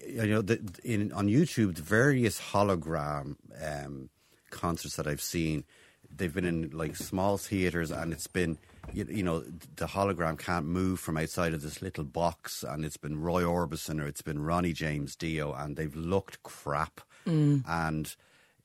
you 0.05 0.25
know, 0.25 0.41
the, 0.41 0.59
in, 0.83 1.11
on 1.13 1.27
YouTube, 1.27 1.75
the 1.75 1.83
various 1.83 2.41
hologram 2.41 3.35
um, 3.63 4.09
concerts 4.49 4.95
that 4.95 5.07
I've 5.07 5.21
seen, 5.21 5.63
they've 6.09 6.33
been 6.33 6.45
in 6.45 6.71
like 6.71 6.95
small 6.95 7.37
theatres 7.37 7.91
and 7.91 8.11
it's 8.11 8.27
been 8.27 8.57
you, 8.91 9.05
you, 9.09 9.23
know, 9.23 9.43
the 9.75 9.87
hologram 9.87 10.37
can't 10.37 10.65
move 10.65 10.99
from 10.99 11.17
outside 11.17 11.53
of 11.53 11.61
this 11.61 11.81
little 11.81 12.03
box, 12.03 12.63
and 12.63 12.83
it's 12.83 12.97
been 12.97 13.21
Roy 13.21 13.43
Orbison 13.43 14.01
or 14.01 14.07
it's 14.07 14.21
been 14.21 14.43
Ronnie 14.43 14.73
James 14.73 15.15
Dio, 15.15 15.53
and 15.53 15.77
they've 15.77 15.95
looked 15.95 16.43
crap. 16.43 17.01
Mm. 17.25 17.63
And 17.67 18.15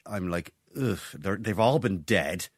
I'm 0.07 0.29
like, 0.29 0.53
ugh, 0.81 0.99
they've 1.15 1.61
all 1.61 1.79
been 1.79 1.99
dead. 1.99 2.49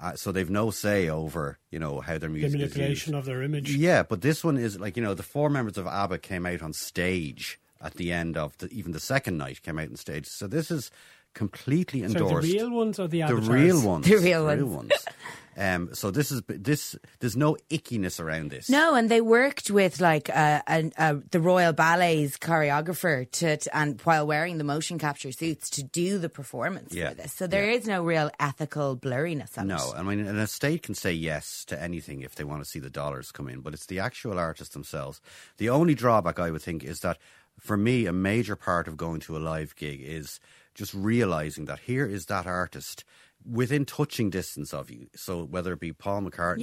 Uh, 0.00 0.14
so 0.14 0.30
they've 0.30 0.50
no 0.50 0.70
say 0.70 1.08
over, 1.08 1.58
you 1.70 1.78
know, 1.78 2.00
how 2.00 2.18
their 2.18 2.30
music 2.30 2.52
the 2.52 2.58
manipulation 2.58 3.14
of 3.14 3.24
their 3.24 3.42
image. 3.42 3.74
Yeah, 3.74 4.04
but 4.04 4.20
this 4.20 4.44
one 4.44 4.56
is 4.56 4.78
like, 4.78 4.96
you 4.96 5.02
know, 5.02 5.14
the 5.14 5.24
four 5.24 5.50
members 5.50 5.76
of 5.76 5.88
ABBA 5.88 6.18
came 6.18 6.46
out 6.46 6.62
on 6.62 6.72
stage 6.72 7.58
at 7.80 7.94
the 7.94 8.12
end 8.12 8.36
of 8.36 8.56
the, 8.58 8.68
even 8.70 8.92
the 8.92 9.00
second 9.00 9.38
night 9.38 9.62
came 9.62 9.76
out 9.76 9.88
on 9.88 9.96
stage. 9.96 10.26
So 10.26 10.46
this 10.46 10.70
is 10.70 10.92
completely 11.34 12.04
endorsed. 12.04 12.46
So 12.46 12.52
the 12.52 12.58
real 12.58 12.70
ones 12.70 12.98
or 13.00 13.08
the 13.08 13.22
avatars? 13.22 13.46
The 13.46 13.52
real 13.52 13.82
ones. 13.82 14.06
The 14.06 14.16
real 14.16 14.44
ones. 14.44 14.58
The 14.60 14.64
real 14.64 14.76
ones. 14.76 14.92
Um, 15.58 15.92
so 15.92 16.12
this 16.12 16.30
is 16.30 16.42
this. 16.46 16.96
There's 17.18 17.36
no 17.36 17.56
ickiness 17.68 18.20
around 18.20 18.50
this. 18.50 18.70
No, 18.70 18.94
and 18.94 19.10
they 19.10 19.20
worked 19.20 19.70
with 19.70 20.00
like 20.00 20.30
uh, 20.30 20.62
a, 20.68 20.90
a, 20.96 21.14
the 21.32 21.40
Royal 21.40 21.72
Ballet's 21.72 22.38
choreographer 22.38 23.28
to, 23.32 23.56
to, 23.56 23.76
and 23.76 24.00
while 24.02 24.24
wearing 24.24 24.58
the 24.58 24.64
motion 24.64 24.98
capture 24.98 25.32
suits 25.32 25.68
to 25.70 25.82
do 25.82 26.18
the 26.18 26.28
performance 26.28 26.94
yeah. 26.94 27.08
for 27.08 27.14
this. 27.16 27.32
So 27.32 27.48
there 27.48 27.68
yeah. 27.68 27.76
is 27.76 27.86
no 27.88 28.04
real 28.04 28.30
ethical 28.38 28.96
blurriness. 28.96 29.62
no, 29.64 29.76
it. 29.76 29.98
I 29.98 30.02
mean 30.02 30.20
an 30.20 30.38
estate 30.38 30.84
can 30.84 30.94
say 30.94 31.12
yes 31.12 31.64
to 31.66 31.82
anything 31.82 32.22
if 32.22 32.36
they 32.36 32.44
want 32.44 32.62
to 32.62 32.68
see 32.68 32.78
the 32.78 32.88
dollars 32.90 33.32
come 33.32 33.48
in, 33.48 33.60
but 33.60 33.74
it's 33.74 33.86
the 33.86 33.98
actual 33.98 34.38
artists 34.38 34.74
themselves. 34.74 35.20
The 35.56 35.70
only 35.70 35.96
drawback 35.96 36.38
I 36.38 36.52
would 36.52 36.62
think 36.62 36.84
is 36.84 37.00
that 37.00 37.18
for 37.58 37.76
me, 37.76 38.06
a 38.06 38.12
major 38.12 38.54
part 38.54 38.86
of 38.86 38.96
going 38.96 39.18
to 39.20 39.36
a 39.36 39.38
live 39.38 39.74
gig 39.74 40.00
is 40.00 40.38
just 40.74 40.94
realizing 40.94 41.64
that 41.64 41.80
here 41.80 42.06
is 42.06 42.26
that 42.26 42.46
artist 42.46 43.04
within 43.44 43.84
touching 43.84 44.30
distance 44.30 44.72
of 44.72 44.90
you. 44.90 45.08
So 45.14 45.44
whether 45.44 45.72
it 45.72 45.80
be 45.80 45.92
Paul 45.92 46.22
McCartney 46.22 46.58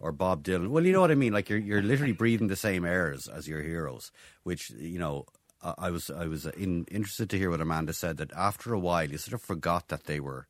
or, 0.00 0.08
or 0.08 0.12
Bob 0.12 0.44
Dylan, 0.44 0.68
well, 0.68 0.84
you 0.84 0.92
know 0.92 1.00
what 1.00 1.10
I 1.10 1.16
mean. 1.16 1.32
Like 1.32 1.48
you're 1.48 1.58
you're 1.58 1.82
literally 1.82 2.12
breathing 2.12 2.48
the 2.48 2.56
same 2.56 2.84
airs 2.84 3.28
as 3.28 3.48
your 3.48 3.62
heroes, 3.62 4.12
which 4.42 4.70
you 4.70 4.98
know. 4.98 5.26
I 5.62 5.90
was 5.90 6.08
I 6.08 6.26
was 6.26 6.46
in, 6.46 6.86
interested 6.90 7.28
to 7.28 7.36
hear 7.36 7.50
what 7.50 7.60
Amanda 7.60 7.92
said 7.92 8.16
that 8.16 8.32
after 8.32 8.72
a 8.72 8.78
while 8.78 9.10
you 9.10 9.18
sort 9.18 9.34
of 9.34 9.42
forgot 9.42 9.88
that 9.88 10.04
they 10.04 10.18
were 10.18 10.46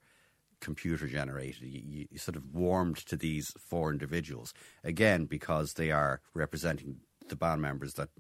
computer 0.61 1.09
generated. 1.09 1.63
You, 1.63 2.07
you, 2.11 2.19
sort 2.19 2.37
of 2.37 2.55
warmed 2.55 2.99
to 3.07 3.17
these 3.17 3.53
four 3.59 3.91
individuals 3.91 4.55
again 4.85 5.25
because 5.25 5.75
they 5.75 5.91
are 5.91 6.21
representing 6.35 7.01
the 7.31 7.37
band 7.37 7.63
members 7.63 7.95
that 7.95 8.11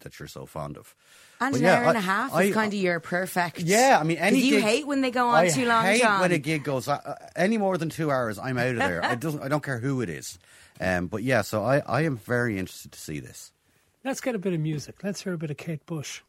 that 0.00 0.18
you're 0.18 0.28
so 0.28 0.46
fond 0.46 0.78
of. 0.78 0.94
And 1.40 1.52
but 1.52 1.58
an 1.60 1.66
yeah, 1.66 1.74
hour 1.74 1.84
and 1.88 1.98
a 1.98 2.00
half 2.00 2.34
I, 2.34 2.44
is 2.44 2.54
kind 2.54 2.72
of 2.72 2.78
your 2.80 2.98
perfect. 3.00 3.60
Yeah, 3.60 3.98
I 4.00 4.04
mean, 4.04 4.16
any 4.16 4.40
you 4.40 4.56
gig, 4.56 4.62
hate 4.62 4.86
when 4.86 5.02
they 5.02 5.10
go 5.10 5.28
on 5.28 5.44
I 5.44 5.48
too 5.48 5.66
long. 5.66 5.84
I 5.84 5.92
hate 5.92 6.02
John. 6.02 6.20
when 6.20 6.32
a 6.32 6.38
gig 6.38 6.64
goes 6.64 6.88
uh, 6.88 7.14
any 7.36 7.58
more 7.58 7.76
than 7.76 7.90
two 7.90 8.10
hours. 8.10 8.38
I'm 8.38 8.56
out 8.56 8.68
of 8.68 8.76
there. 8.76 9.04
I 9.04 9.14
don't. 9.16 9.42
I 9.42 9.48
don't 9.48 9.62
care 9.62 9.78
who 9.78 10.00
it 10.00 10.08
is. 10.08 10.38
Um, 10.80 11.08
but 11.08 11.22
yeah, 11.22 11.42
so 11.42 11.62
I, 11.62 11.80
I 11.80 12.02
am 12.02 12.16
very 12.16 12.58
interested 12.58 12.92
to 12.92 12.98
see 12.98 13.20
this. 13.20 13.52
Let's 14.02 14.22
get 14.22 14.34
a 14.34 14.38
bit 14.38 14.54
of 14.54 14.60
music. 14.60 14.96
Let's 15.02 15.22
hear 15.22 15.34
a 15.34 15.38
bit 15.38 15.50
of 15.50 15.58
Kate 15.58 15.84
Bush. 15.84 16.22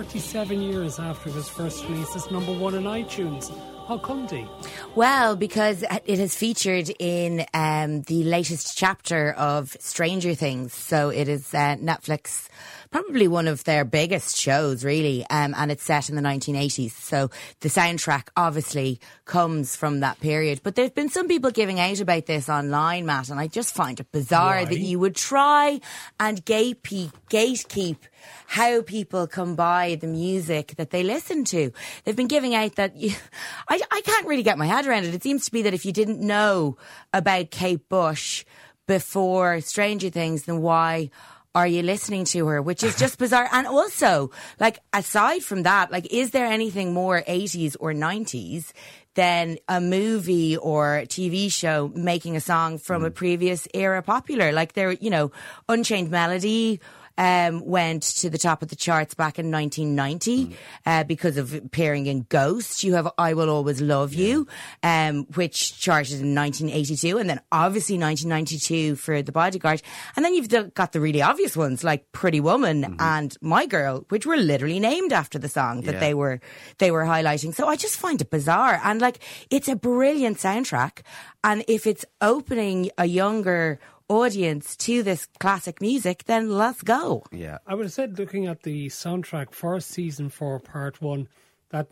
Seven 0.00 0.62
years 0.62 0.98
after 0.98 1.28
it 1.28 1.34
was 1.34 1.50
first 1.50 1.84
released, 1.86 2.16
it's 2.16 2.30
number 2.30 2.52
one 2.52 2.74
on 2.74 2.84
iTunes. 2.84 3.52
How 3.86 3.98
come, 3.98 4.26
Dee? 4.26 4.46
Well, 4.94 5.36
because 5.36 5.84
it 6.06 6.18
has 6.18 6.34
featured 6.34 6.90
in 6.98 7.44
um, 7.52 8.00
the 8.02 8.24
latest 8.24 8.78
chapter 8.78 9.32
of 9.32 9.76
Stranger 9.80 10.34
Things. 10.34 10.72
So 10.72 11.10
it 11.10 11.28
is 11.28 11.52
uh, 11.52 11.76
Netflix 11.76 12.48
probably 12.92 13.26
one 13.26 13.48
of 13.48 13.64
their 13.64 13.84
biggest 13.84 14.36
shows, 14.36 14.84
really, 14.84 15.26
um, 15.30 15.54
and 15.56 15.72
it's 15.72 15.82
set 15.82 16.08
in 16.08 16.14
the 16.14 16.22
1980s. 16.22 16.92
So 16.92 17.30
the 17.60 17.68
soundtrack 17.68 18.28
obviously 18.36 19.00
comes 19.24 19.74
from 19.74 20.00
that 20.00 20.20
period. 20.20 20.60
But 20.62 20.76
there's 20.76 20.90
been 20.90 21.08
some 21.08 21.26
people 21.26 21.50
giving 21.50 21.80
out 21.80 22.00
about 22.00 22.26
this 22.26 22.48
online, 22.48 23.06
Matt, 23.06 23.30
and 23.30 23.40
I 23.40 23.46
just 23.48 23.74
find 23.74 23.98
it 23.98 24.12
bizarre 24.12 24.58
Why? 24.58 24.64
that 24.66 24.78
you 24.78 24.98
would 24.98 25.16
try 25.16 25.80
and 26.20 26.44
gatekeep, 26.44 27.12
gatekeep 27.30 27.96
how 28.46 28.82
people 28.82 29.26
come 29.26 29.56
by 29.56 29.96
the 29.96 30.06
music 30.06 30.74
that 30.76 30.90
they 30.90 31.02
listen 31.02 31.44
to. 31.46 31.72
They've 32.04 32.14
been 32.14 32.28
giving 32.28 32.54
out 32.54 32.76
that 32.76 32.96
you, 32.96 33.12
I, 33.68 33.80
I 33.90 34.02
can't 34.02 34.26
really 34.26 34.42
get 34.42 34.58
my 34.58 34.66
head 34.66 34.86
around 34.86 35.04
it. 35.04 35.14
It 35.14 35.22
seems 35.22 35.46
to 35.46 35.50
be 35.50 35.62
that 35.62 35.74
if 35.74 35.86
you 35.86 35.92
didn't 35.92 36.20
know 36.20 36.76
about 37.12 37.50
Kate 37.50 37.88
Bush 37.88 38.44
before 38.86 39.60
Stranger 39.62 40.10
Things, 40.10 40.44
then 40.44 40.60
why 40.60 41.10
are 41.54 41.66
you 41.66 41.82
listening 41.82 42.24
to 42.26 42.46
her? 42.46 42.62
Which 42.62 42.82
is 42.82 42.96
just 42.96 43.18
bizarre. 43.18 43.48
And 43.52 43.66
also, 43.66 44.30
like, 44.58 44.78
aside 44.92 45.42
from 45.42 45.64
that, 45.64 45.90
like, 45.92 46.12
is 46.12 46.30
there 46.30 46.46
anything 46.46 46.94
more 46.94 47.22
80s 47.22 47.76
or 47.78 47.92
90s 47.92 48.72
than 49.14 49.58
a 49.68 49.80
movie 49.80 50.56
or 50.56 51.02
TV 51.06 51.52
show 51.52 51.92
making 51.94 52.36
a 52.36 52.40
song 52.40 52.78
from 52.78 53.04
a 53.04 53.10
mm. 53.10 53.14
previous 53.14 53.68
era 53.74 54.02
popular? 54.02 54.52
Like, 54.52 54.72
there, 54.72 54.92
you 54.92 55.10
know, 55.10 55.30
Unchained 55.68 56.10
Melody, 56.10 56.80
um, 57.18 57.64
went 57.64 58.02
to 58.02 58.30
the 58.30 58.38
top 58.38 58.62
of 58.62 58.68
the 58.68 58.76
charts 58.76 59.14
back 59.14 59.38
in 59.38 59.50
1990 59.50 60.56
uh, 60.86 61.04
because 61.04 61.36
of 61.36 61.54
appearing 61.54 62.06
in 62.06 62.26
Ghost. 62.28 62.82
You 62.84 62.94
have 62.94 63.08
I 63.18 63.34
Will 63.34 63.50
Always 63.50 63.80
Love 63.80 64.14
You, 64.14 64.46
um, 64.82 65.24
which 65.34 65.78
charted 65.78 66.20
in 66.20 66.34
1982, 66.34 67.18
and 67.18 67.28
then 67.30 67.40
obviously 67.50 67.98
1992 67.98 68.96
for 68.96 69.22
The 69.22 69.32
Bodyguard. 69.32 69.82
And 70.16 70.24
then 70.24 70.34
you've 70.34 70.48
got 70.74 70.92
the 70.92 71.00
really 71.00 71.22
obvious 71.22 71.56
ones 71.56 71.84
like 71.84 72.10
Pretty 72.12 72.40
Woman 72.40 72.96
and 72.98 73.36
My 73.40 73.66
Girl, 73.66 74.04
which 74.08 74.26
were 74.26 74.36
literally 74.36 74.80
named 74.80 75.12
after 75.12 75.38
the 75.38 75.48
song 75.48 75.82
that 75.82 75.94
Yeah. 75.94 76.00
they 76.00 76.14
were 76.14 76.40
they 76.78 76.90
were 76.90 77.04
highlighting. 77.04 77.54
So 77.54 77.66
I 77.68 77.76
just 77.76 77.98
find 77.98 78.20
it 78.20 78.30
bizarre, 78.30 78.80
and 78.82 79.00
like 79.00 79.18
it's 79.50 79.68
a 79.68 79.76
brilliant 79.76 80.38
soundtrack. 80.38 81.00
And 81.44 81.64
if 81.68 81.86
it's 81.86 82.04
opening 82.20 82.90
a 82.98 83.04
younger 83.06 83.80
audience 84.08 84.76
to 84.76 85.02
this 85.02 85.26
classic 85.40 85.80
music, 85.80 86.24
then 86.24 86.50
let's 86.50 86.82
go. 86.82 87.24
Yeah. 87.32 87.58
I 87.66 87.74
would 87.74 87.86
have 87.86 87.92
said, 87.92 88.18
looking 88.18 88.46
at 88.46 88.62
the 88.62 88.86
soundtrack 88.88 89.52
for 89.52 89.78
season 89.80 90.28
four, 90.28 90.58
part 90.60 91.00
one, 91.00 91.28
that 91.70 91.88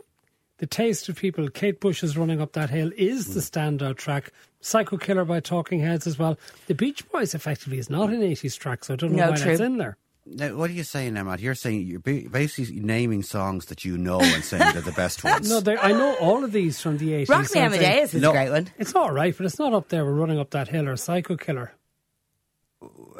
the 0.57 0.67
taste 0.67 1.09
of 1.09 1.15
people, 1.15 1.49
Kate 1.49 1.79
Bush 1.79 2.03
is 2.03 2.17
running 2.17 2.39
up 2.41 2.53
that 2.53 2.69
hill, 2.69 2.91
is 2.95 3.33
the 3.33 3.39
standout 3.39 3.97
track. 3.97 4.31
Psycho 4.59 4.97
Killer 4.97 5.25
by 5.25 5.39
Talking 5.39 5.79
Heads 5.79 6.05
as 6.05 6.19
well. 6.19 6.37
The 6.67 6.75
Beach 6.75 7.09
Boys 7.11 7.33
effectively 7.33 7.79
is 7.79 7.89
not 7.89 8.11
an 8.11 8.21
80s 8.21 8.59
track, 8.59 8.83
so 8.85 8.93
I 8.93 8.97
don't 8.97 9.13
know 9.13 9.25
No, 9.25 9.31
why 9.31 9.37
true. 9.37 9.45
that's 9.45 9.59
in 9.61 9.77
there. 9.77 9.97
Now, 10.23 10.55
what 10.55 10.69
are 10.69 10.73
you 10.73 10.83
saying 10.83 11.15
now, 11.15 11.23
Matt? 11.23 11.39
You're 11.39 11.55
saying 11.55 11.81
you're 11.87 11.99
basically 11.99 12.79
naming 12.79 13.23
songs 13.23 13.65
that 13.65 13.83
you 13.83 13.97
know 13.97 14.19
and 14.21 14.43
saying 14.43 14.71
they're 14.73 14.83
the 14.83 14.91
best 14.91 15.23
ones. 15.23 15.49
No, 15.49 15.63
I 15.81 15.93
know 15.93 16.13
all 16.21 16.43
of 16.43 16.51
these 16.51 16.79
from 16.79 16.99
the 16.99 17.09
80s. 17.25 17.29
Rock 17.29 17.45
so 17.47 17.57
Me 17.59 17.65
I'm 17.65 17.71
saying 17.71 17.83
Amadeus 17.85 18.13
is 18.13 18.21
No. 18.21 18.29
a 18.29 18.33
great 18.33 18.51
one. 18.51 18.67
It's 18.77 18.93
all 18.93 19.09
right, 19.11 19.35
but 19.35 19.47
it's 19.47 19.57
not 19.57 19.73
up 19.73 19.89
there. 19.89 20.05
We're 20.05 20.11
running 20.13 20.37
up 20.37 20.51
that 20.51 20.67
hill 20.67 20.87
or 20.87 20.95
Psycho 20.95 21.37
Killer. 21.37 21.71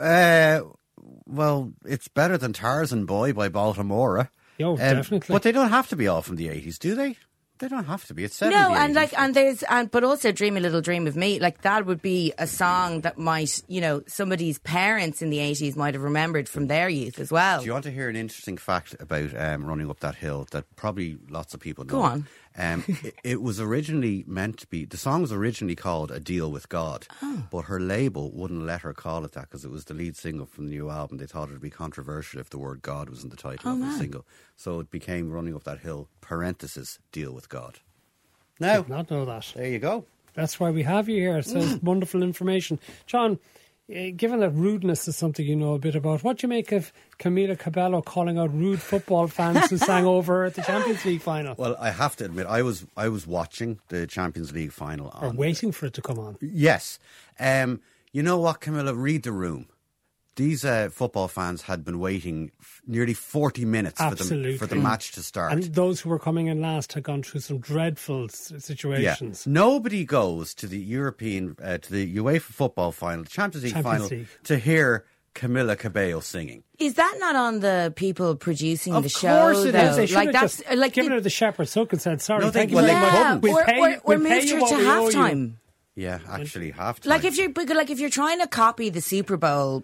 Uh, 0.01 0.61
well, 1.25 1.73
it's 1.85 2.07
better 2.07 2.37
than 2.37 2.53
Tarzan 2.53 3.05
Boy 3.05 3.33
by 3.33 3.49
Baltimora. 3.49 4.29
Yo, 4.57 4.71
Um, 4.71 4.77
definitely. 4.77 5.33
But 5.33 5.43
they 5.43 5.51
don't 5.51 5.69
have 5.69 5.87
to 5.89 5.95
be 5.95 6.07
all 6.07 6.21
from 6.21 6.35
the 6.35 6.47
80s, 6.47 6.77
do 6.79 6.95
they? 6.95 7.15
They 7.59 7.67
don't 7.67 7.85
have 7.85 8.05
to 8.07 8.15
be. 8.15 8.23
It's 8.23 8.39
70s. 8.39 8.49
No, 8.51 8.73
and 8.73 8.95
like, 8.95 9.13
and 9.17 9.35
there's, 9.35 9.61
and 9.63 9.89
but 9.91 10.03
also 10.03 10.31
"Dream 10.31 10.57
a 10.57 10.59
Little 10.59 10.81
Dream 10.81 11.05
of 11.05 11.15
Me." 11.15 11.39
Like 11.39 11.61
that 11.61 11.85
would 11.85 12.01
be 12.01 12.33
a 12.39 12.47
song 12.47 13.01
that 13.01 13.19
might, 13.19 13.61
you 13.67 13.79
know, 13.81 14.01
somebody's 14.07 14.57
parents 14.57 15.21
in 15.21 15.29
the 15.29 15.37
eighties 15.37 15.75
might 15.75 15.93
have 15.93 16.01
remembered 16.01 16.49
from 16.49 16.65
their 16.65 16.89
youth 16.89 17.19
as 17.19 17.31
well. 17.31 17.59
Do 17.59 17.67
you 17.67 17.73
want 17.73 17.83
to 17.83 17.91
hear 17.91 18.09
an 18.09 18.15
interesting 18.15 18.57
fact 18.57 18.95
about 18.99 19.39
um, 19.39 19.63
running 19.65 19.91
up 19.91 19.99
that 19.99 20.15
hill 20.15 20.47
that 20.49 20.75
probably 20.75 21.17
lots 21.29 21.53
of 21.53 21.59
people 21.59 21.85
know? 21.85 21.91
Go 21.91 22.01
on. 22.01 22.27
Um, 22.57 22.83
it, 23.03 23.15
it 23.23 23.41
was 23.41 23.59
originally 23.59 24.23
meant 24.27 24.57
to 24.59 24.67
be, 24.67 24.85
the 24.85 24.97
song 24.97 25.21
was 25.21 25.31
originally 25.31 25.75
called 25.75 26.11
A 26.11 26.19
Deal 26.19 26.51
with 26.51 26.67
God, 26.69 27.07
Oh. 27.21 27.43
but 27.49 27.61
her 27.63 27.79
label 27.79 28.29
wouldn't 28.31 28.65
let 28.65 28.81
her 28.81 28.93
call 28.93 29.23
it 29.25 29.31
that 29.33 29.43
because 29.43 29.63
it 29.63 29.71
was 29.71 29.85
the 29.85 29.93
lead 29.93 30.17
single 30.17 30.45
from 30.45 30.65
the 30.65 30.71
new 30.71 30.89
album. 30.89 31.17
They 31.17 31.25
thought 31.27 31.49
it 31.49 31.53
would 31.53 31.61
be 31.61 31.69
controversial 31.69 32.39
if 32.39 32.49
the 32.49 32.57
word 32.59 32.81
God 32.81 33.09
was 33.09 33.23
in 33.23 33.29
the 33.29 33.37
title 33.37 33.69
Oh, 33.69 33.73
of 33.73 33.79
the 33.79 33.85
man. 33.85 33.99
single. 33.99 34.25
So 34.57 34.79
it 34.79 34.91
became 34.91 35.31
Running 35.31 35.55
Up 35.55 35.63
That 35.63 35.79
Hill, 35.79 36.07
parenthesis, 36.19 36.99
Deal 37.11 37.31
with 37.33 37.47
God. 37.49 37.79
Now, 38.59 38.81
Did 38.81 38.89
not 38.89 39.09
know 39.09 39.25
that. 39.25 39.53
there 39.55 39.67
you 39.69 39.79
go. 39.79 40.05
That's 40.33 40.59
why 40.59 40.71
we 40.71 40.83
have 40.83 41.09
you 41.09 41.17
here. 41.19 41.41
So 41.41 41.57
it's 41.59 41.81
wonderful 41.83 42.21
information. 42.23 42.79
John, 43.05 43.39
given 44.15 44.39
that 44.39 44.51
rudeness 44.51 45.07
is 45.07 45.15
something 45.15 45.45
you 45.45 45.55
know 45.55 45.73
a 45.73 45.79
bit 45.79 45.95
about, 45.95 46.23
what 46.23 46.37
do 46.37 46.45
you 46.45 46.49
make 46.49 46.71
of 46.71 46.91
Camila 47.19 47.57
Cabello 47.57 48.01
calling 48.01 48.37
out 48.37 48.53
rude 48.53 48.81
football 48.81 49.27
fans 49.27 49.69
who 49.69 49.77
sang 49.77 50.05
over 50.15 50.33
her 50.39 50.45
at 50.45 50.55
the 50.55 50.61
Champions 50.61 51.03
League 51.05 51.21
final? 51.21 51.55
Well, 51.57 51.75
I 51.79 51.91
have 51.91 52.15
to 52.17 52.25
admit, 52.25 52.47
I 52.47 52.61
was 52.61 52.85
I 52.95 53.09
was 53.09 53.27
watching 53.27 53.79
the 53.89 54.07
Champions 54.07 54.53
League 54.53 54.71
final. 54.71 55.07
or 55.07 55.25
On, 55.29 55.35
waiting 55.35 55.71
for 55.71 55.85
it 55.87 55.93
to 55.95 56.01
come 56.01 56.17
on. 56.19 56.37
Yes. 56.41 56.99
Um, 57.39 57.81
you 58.11 58.23
know 58.23 58.37
what, 58.39 58.61
Camila? 58.61 58.93
Read 58.95 59.23
the 59.23 59.31
room. 59.31 59.67
These 60.37 60.63
uh, 60.63 60.89
football 60.91 61.27
fans 61.27 61.63
had 61.63 61.83
been 61.83 61.99
waiting 61.99 62.51
f- 62.61 62.81
nearly 62.87 63.13
40 63.13 63.65
minutes 63.65 64.01
for 64.01 64.15
the, 64.15 64.55
for 64.57 64.65
the 64.65 64.77
match 64.77 65.11
to 65.13 65.21
start. 65.23 65.51
And 65.51 65.63
those 65.75 65.99
who 65.99 66.09
were 66.09 66.19
coming 66.19 66.47
in 66.47 66.61
last 66.61 66.93
had 66.93 67.03
gone 67.03 67.21
through 67.21 67.41
some 67.41 67.59
dreadful 67.59 68.25
s- 68.25 68.49
yeah. 68.53 68.59
situations. 68.59 69.45
Nobody 69.45 70.05
goes 70.05 70.53
to 70.55 70.67
the 70.67 70.79
European, 70.79 71.57
uh, 71.61 71.79
to 71.79 71.91
the 71.91 72.15
UEFA 72.15 72.41
football 72.41 72.91
final, 72.93 73.23
the 73.25 73.29
Champions 73.29 73.65
League 73.65 73.73
Champions 73.73 73.99
final, 74.03 74.17
League. 74.19 74.27
to 74.45 74.57
hear 74.57 75.05
Camila 75.35 75.77
Cabello 75.77 76.21
singing. 76.21 76.63
Is 76.79 76.93
that 76.95 77.15
not 77.19 77.35
on 77.35 77.59
the 77.59 77.91
people 77.97 78.35
producing 78.35 78.93
Of 78.95 79.03
the 79.03 79.09
show? 79.09 79.27
Of 79.29 79.41
course 79.53 79.65
it 79.65 79.71
though? 79.73 79.79
is. 79.81 79.95
They 79.97 80.05
should 80.07 80.15
like 80.15 80.25
have 80.27 80.33
that's 80.33 80.57
just 80.57 80.75
like 80.75 80.93
given 80.93 81.09
the- 81.09 81.15
her 81.15 81.21
the 81.21 81.29
shepherd's 81.29 81.73
hook 81.73 81.91
and 81.91 82.01
said, 82.01 82.21
"Sorry, 82.21 82.39
No, 82.41 82.51
they- 82.51 82.59
thank 82.59 82.69
you 82.71 82.77
well, 82.77 82.85
very 82.85 82.95
they 82.95 83.01
much. 83.05 83.13
yeah, 83.13 83.21
couldn't. 83.27 83.41
We'll 83.41 83.57
or, 83.59 83.65
pay, 83.65 83.79
or, 83.79 83.89
or 83.95 84.01
we'll 84.05 84.19
moved 84.19 84.49
her 84.49 84.59
to 84.59 84.75
we 84.75 84.85
owe 84.87 85.09
halftime. 85.09 85.53
Yeah, 85.95 86.19
actually, 86.27 86.71
half 86.71 87.01
time. 87.01 87.09
Like 87.09 87.25
if 87.25 87.37
you're 87.37 87.51
like 87.75 87.89
if 87.89 87.99
you're 87.99 88.09
trying 88.09 88.39
to 88.39 88.47
copy 88.47 88.89
the 88.89 89.01
Super 89.01 89.35
Bowl 89.37 89.83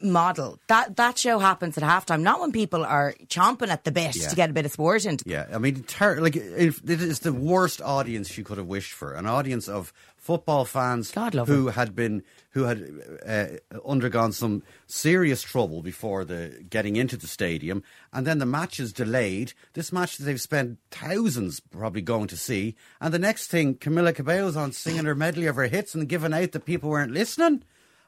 model, 0.00 0.58
that 0.68 0.96
that 0.96 1.18
show 1.18 1.38
happens 1.38 1.76
at 1.78 1.84
halftime, 1.84 2.22
not 2.22 2.40
when 2.40 2.52
people 2.52 2.84
are 2.84 3.14
chomping 3.26 3.68
at 3.68 3.84
the 3.84 3.90
bit 3.92 4.14
Yeah. 4.16 4.28
to 4.28 4.36
get 4.36 4.50
a 4.50 4.52
bit 4.52 4.64
of 4.66 4.72
sport 4.72 5.04
into. 5.04 5.24
Yeah, 5.26 5.46
I 5.52 5.58
mean, 5.58 5.82
ter- 5.84 6.20
like 6.20 6.36
if, 6.36 6.80
it 6.88 7.00
is 7.02 7.20
the 7.20 7.32
worst 7.32 7.80
audience 7.82 8.28
she 8.30 8.42
could 8.42 8.58
have 8.58 8.66
wished 8.66 8.92
for. 8.92 9.12
An 9.14 9.26
audience 9.26 9.68
of 9.68 9.92
football 10.16 10.64
fans 10.64 11.12
who 11.46 11.68
had 11.68 11.94
been 11.94 12.22
who 12.50 12.64
had 12.64 12.88
uh, 13.26 13.46
undergone 13.86 14.32
some 14.32 14.62
serious 14.86 15.42
trouble 15.42 15.82
before 15.82 16.24
the 16.24 16.64
getting 16.70 16.96
into 16.96 17.16
the 17.16 17.26
stadium, 17.26 17.82
and 18.12 18.26
then 18.26 18.38
the 18.38 18.46
match 18.46 18.78
is 18.80 18.92
delayed. 18.92 19.52
This 19.74 19.92
match 19.92 20.16
that 20.16 20.24
they've 20.24 20.40
spent 20.40 20.78
thousands 20.90 21.60
probably 21.60 22.00
going 22.02 22.28
to 22.28 22.36
see, 22.36 22.74
and 23.00 23.12
the 23.12 23.18
next 23.18 23.48
thing, 23.48 23.74
Camila 23.74 24.14
Cabello's 24.14 24.56
on 24.56 24.72
singing 24.72 25.04
her 25.04 25.14
medley 25.14 25.46
of 25.46 25.56
her 25.56 25.66
hits 25.66 25.94
and 25.94 26.08
giving 26.08 26.32
out 26.32 26.52
that 26.52 26.64
people 26.64 26.90
weren't 26.90 27.12
listening. 27.12 27.62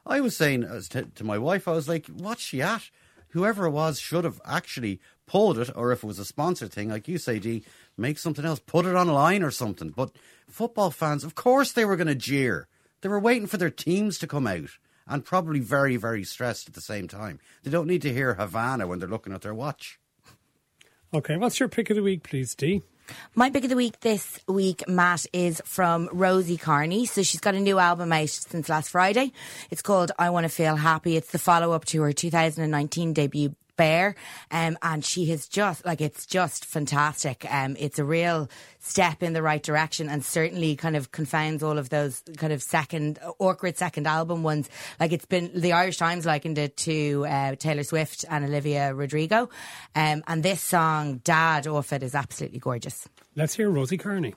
I 0.07 0.21
was 0.21 0.35
saying 0.35 0.61
to, 0.61 1.03
to 1.03 1.23
my 1.23 1.37
wife, 1.37 1.67
I 1.67 1.73
was 1.73 1.87
like, 1.87 2.07
"What's 2.07 2.41
she 2.41 2.61
at?" 2.61 2.89
whoever 3.29 3.65
it 3.65 3.71
was 3.71 3.99
should 3.99 4.23
have 4.23 4.41
actually 4.45 4.99
pulled 5.25 5.59
it, 5.59 5.69
or 5.75 5.91
if 5.91 6.03
it 6.03 6.07
was 6.07 6.19
a 6.19 6.25
sponsor 6.25 6.67
thing, 6.67 6.89
like 6.89 7.07
you 7.07 7.17
say, 7.17 7.39
Dee, 7.39 7.63
make 7.97 8.17
something 8.17 8.45
else, 8.45 8.59
put 8.59 8.85
it 8.85 8.95
online 8.95 9.43
or 9.43 9.51
something. 9.51 9.89
But 9.89 10.11
football 10.49 10.91
fans, 10.91 11.23
of 11.23 11.35
course, 11.35 11.71
they 11.71 11.85
were 11.85 11.95
going 11.95 12.07
to 12.07 12.15
jeer. 12.15 12.67
They 13.01 13.09
were 13.09 13.19
waiting 13.19 13.47
for 13.47 13.57
their 13.57 13.69
teams 13.69 14.17
to 14.19 14.27
come 14.27 14.47
out 14.47 14.69
and 15.07 15.23
probably 15.23 15.59
very, 15.59 15.97
very 15.97 16.23
stressed 16.23 16.67
at 16.67 16.73
the 16.73 16.81
same 16.81 17.07
time. 17.07 17.39
They 17.63 17.71
don't 17.71 17.87
need 17.87 18.01
to 18.01 18.13
hear 18.13 18.33
Havana 18.33 18.87
when 18.87 18.99
they're 18.99 19.07
looking 19.07 19.33
at 19.33 19.41
their 19.41 19.53
watch. 19.53 19.99
Okay, 21.13 21.37
what's 21.37 21.59
your 21.59 21.69
pick 21.69 21.89
of 21.89 21.95
the 21.95 22.03
week, 22.03 22.23
please, 22.23 22.55
Dee? 22.55 22.81
My 23.35 23.49
pick 23.49 23.63
of 23.63 23.69
the 23.69 23.75
week 23.75 23.99
this 24.01 24.39
week, 24.47 24.87
Matt, 24.87 25.25
is 25.33 25.61
from 25.65 26.09
Rosie 26.11 26.57
Carney. 26.57 27.05
So 27.05 27.23
she's 27.23 27.41
got 27.41 27.55
a 27.55 27.59
new 27.59 27.79
album 27.79 28.11
out 28.11 28.29
since 28.29 28.69
last 28.69 28.89
Friday. 28.89 29.31
It's 29.69 29.81
called 29.81 30.11
I 30.17 30.29
Want 30.29 30.45
to 30.45 30.49
Feel 30.49 30.75
Happy. 30.75 31.17
It's 31.17 31.31
the 31.31 31.39
follow 31.39 31.71
up 31.71 31.85
to 31.85 32.01
her 32.01 32.13
2019 32.13 33.13
debut. 33.13 33.55
Bear, 33.77 34.15
um, 34.51 34.77
and 34.81 35.05
she 35.05 35.27
has 35.27 35.47
just 35.47 35.85
like 35.85 36.01
it's 36.01 36.25
just 36.25 36.65
fantastic. 36.65 37.45
Um, 37.49 37.75
it's 37.79 37.99
a 37.99 38.03
real 38.03 38.49
step 38.79 39.23
in 39.23 39.33
the 39.33 39.41
right 39.41 39.61
direction, 39.61 40.09
and 40.09 40.25
certainly 40.25 40.75
kind 40.75 40.95
of 40.95 41.11
confounds 41.11 41.63
all 41.63 41.77
of 41.77 41.89
those 41.89 42.23
kind 42.37 42.51
of 42.51 42.61
second 42.61 43.19
awkward 43.39 43.77
second 43.77 44.07
album 44.07 44.43
ones. 44.43 44.69
Like 44.99 45.13
it's 45.13 45.25
been 45.25 45.51
the 45.53 45.73
Irish 45.73 45.97
Times 45.97 46.25
likened 46.25 46.57
it 46.57 46.75
to 46.77 47.25
uh, 47.27 47.55
Taylor 47.55 47.83
Swift 47.83 48.25
and 48.29 48.43
Olivia 48.45 48.93
Rodrigo, 48.93 49.49
um, 49.95 50.23
and 50.27 50.43
this 50.43 50.61
song 50.61 51.21
"Dad" 51.23 51.67
off 51.67 51.93
it 51.93 52.03
is 52.03 52.15
absolutely 52.15 52.59
gorgeous. 52.59 53.07
Let's 53.35 53.55
hear 53.55 53.69
Rosie 53.69 53.97
Carney. 53.97 54.33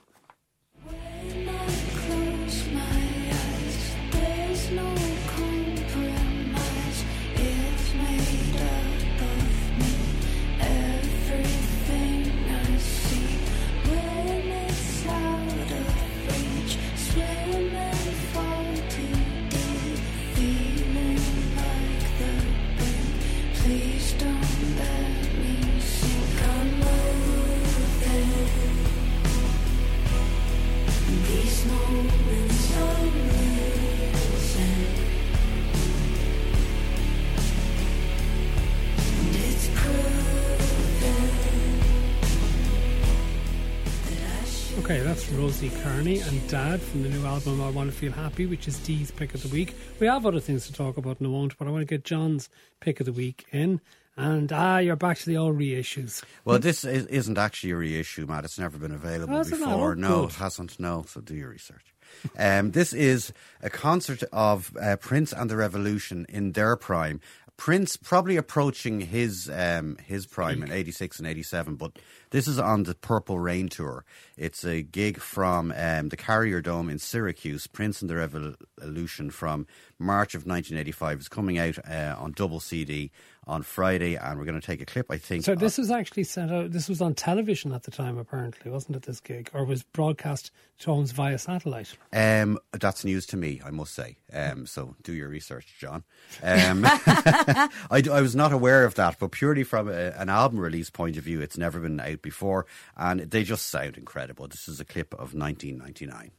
That's 45.61 45.83
Carney 45.83 46.21
and 46.21 46.49
Dad 46.49 46.81
from 46.81 47.02
the 47.02 47.11
new 47.11 47.26
album 47.26 47.61
I 47.61 47.69
Want 47.69 47.90
to 47.90 47.97
Feel 47.97 48.12
Happy, 48.12 48.47
which 48.47 48.67
is 48.67 48.79
Dee's 48.79 49.11
pick 49.11 49.35
of 49.35 49.43
the 49.43 49.49
week. 49.49 49.75
We 49.99 50.07
have 50.07 50.25
other 50.25 50.40
things 50.40 50.67
to 50.67 50.73
talk 50.73 50.97
about 50.97 51.21
in 51.21 51.26
a 51.26 51.29
moment, 51.29 51.59
but 51.59 51.69
I 51.69 51.71
want 51.71 51.83
to 51.83 51.87
get 51.87 52.02
John's 52.02 52.49
pick 52.81 52.99
of 53.00 53.07
the 53.07 53.12
week 53.12 53.45
in. 53.52 53.83
And 54.17 54.50
ah, 54.52 54.79
you're 54.79 54.97
back 54.97 55.19
to 55.19 55.26
the 55.26 55.37
old 55.37 55.59
reissues. 55.59 56.25
Well, 56.47 56.59
this 56.59 56.85
is, 56.85 57.05
isn't 57.07 57.37
actually 57.37 57.73
a 57.73 57.76
reissue, 57.76 58.25
Matt. 58.26 58.45
It's 58.47 58.59
never 58.59 58.79
been 58.79 58.93
available 58.93 59.35
hasn't 59.35 59.61
before. 59.61 59.90
Oh, 59.90 59.95
No, 59.95 60.25
it 60.25 60.35
hasn't. 60.35 60.81
No, 60.81 61.05
so 61.07 61.21
do 61.21 61.35
your 61.35 61.50
research. 61.50 61.95
um, 62.38 62.71
this 62.71 62.95
is 62.95 63.33
a 63.62 63.69
concert 63.69 64.23
of 64.33 64.75
uh, 64.81 64.97
Prince 64.97 65.33
and 65.33 65.50
the 65.50 65.57
Revolution 65.57 66.25
in 66.31 66.52
their 66.52 66.75
prime. 66.76 67.21
Prince 67.59 67.99
probably 67.99 68.38
approaching 68.38 69.02
his 69.02 69.50
um, 69.52 69.99
his 70.07 70.25
prime 70.25 70.62
in 70.62 70.73
'86 70.73 71.19
and 71.19 71.29
'87, 71.29 71.75
but 71.75 71.99
this 72.30 72.46
is 72.46 72.58
on 72.58 72.84
the 72.84 72.94
Purple 72.94 73.38
Rain 73.38 73.68
tour. 73.68 74.04
It's 74.37 74.64
a 74.64 74.82
gig 74.82 75.18
from 75.18 75.72
um, 75.76 76.08
the 76.08 76.16
Carrier 76.16 76.60
Dome 76.60 76.88
in 76.88 76.99
Syracuse. 76.99 77.66
Prince 77.66 78.00
and 78.00 78.08
the 78.08 78.16
Revolution 78.16 79.30
from 79.30 79.66
March 79.99 80.34
of 80.34 80.46
1985 80.46 81.20
is 81.20 81.28
coming 81.28 81.58
out 81.58 81.78
uh, 81.88 82.16
on 82.18 82.32
double 82.32 82.60
CD 82.60 83.10
on 83.46 83.62
Friday, 83.62 84.14
and 84.14 84.38
we're 84.38 84.44
going 84.44 84.60
to 84.60 84.66
take 84.66 84.80
a 84.80 84.87
clip. 84.87 85.10
I 85.10 85.18
think. 85.18 85.44
So 85.44 85.54
this 85.54 85.76
was 85.76 85.90
actually 85.90 86.25
sent 86.25 86.52
out. 86.52 86.70
This 86.70 86.88
was 86.88 87.00
on 87.00 87.14
television 87.14 87.72
at 87.72 87.82
the 87.82 87.90
time, 87.90 88.16
apparently, 88.16 88.70
wasn't 88.70 88.96
it? 88.96 89.02
This 89.02 89.20
gig, 89.20 89.50
or 89.52 89.64
was 89.64 89.82
broadcast 89.82 90.50
to 90.80 90.92
homes 90.92 91.10
via 91.12 91.38
satellite? 91.38 91.96
Um, 92.12 92.58
that's 92.72 93.04
news 93.04 93.26
to 93.26 93.37
me, 93.37 93.60
I 93.64 93.70
must 93.70 93.94
say. 93.94 94.16
Um, 94.32 94.66
so 94.66 94.94
do 95.02 95.12
your 95.12 95.28
research, 95.28 95.75
John. 95.78 96.04
Um, 96.42 96.84
I, 96.87 97.70
I 97.90 98.20
was 98.20 98.37
not 98.37 98.52
aware 98.52 98.84
of 98.84 98.94
that, 98.94 99.18
but 99.18 99.32
purely 99.32 99.64
from 99.64 99.88
a, 99.88 100.12
an 100.16 100.28
album 100.28 100.60
release 100.60 100.90
point 100.90 101.16
of 101.16 101.25
view, 101.25 101.40
it's 101.40 101.58
never 101.58 101.80
been 101.80 101.99
out 102.00 102.20
before, 102.23 102.67
and 102.97 103.21
they 103.21 103.45
just 103.45 103.67
sound 103.69 103.97
incredible. 103.97 104.49
This 104.49 104.69
is 104.69 104.81
a 104.81 104.85
clip 104.85 105.15
of 105.15 105.35
1999. 105.35 106.31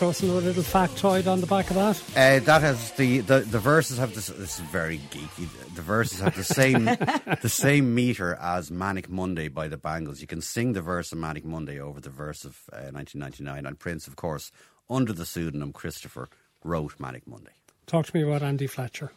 Throw 0.00 0.12
some 0.12 0.30
little 0.30 0.62
factoid 0.62 1.26
on 1.26 1.42
the 1.42 1.46
back 1.46 1.68
of 1.68 1.76
that. 1.76 2.02
Uh, 2.16 2.42
that 2.46 2.62
has 2.62 2.92
the, 2.92 3.18
the 3.18 3.40
the 3.40 3.58
verses 3.58 3.98
have 3.98 4.14
this. 4.14 4.28
This 4.28 4.58
is 4.58 4.60
very 4.60 4.96
geeky. 5.10 5.46
The 5.74 5.82
verses 5.82 6.20
have 6.20 6.34
the 6.34 6.42
same 6.42 6.84
the 7.42 7.50
same 7.50 7.94
meter 7.94 8.34
as 8.36 8.70
Manic 8.70 9.10
Monday 9.10 9.48
by 9.48 9.68
the 9.68 9.76
Bangles. 9.76 10.22
You 10.22 10.26
can 10.26 10.40
sing 10.40 10.72
the 10.72 10.80
verse 10.80 11.12
of 11.12 11.18
Manic 11.18 11.44
Monday 11.44 11.78
over 11.78 12.00
the 12.00 12.08
verse 12.08 12.46
of 12.46 12.62
uh, 12.72 12.88
1999, 12.92 13.66
and 13.66 13.78
Prince, 13.78 14.06
of 14.06 14.16
course, 14.16 14.50
under 14.88 15.12
the 15.12 15.26
pseudonym 15.26 15.70
Christopher, 15.70 16.30
wrote 16.64 16.94
Manic 16.98 17.26
Monday. 17.26 17.52
Talk 17.86 18.06
to 18.06 18.16
me 18.16 18.22
about 18.22 18.42
Andy 18.42 18.68
Fletcher. 18.68 19.12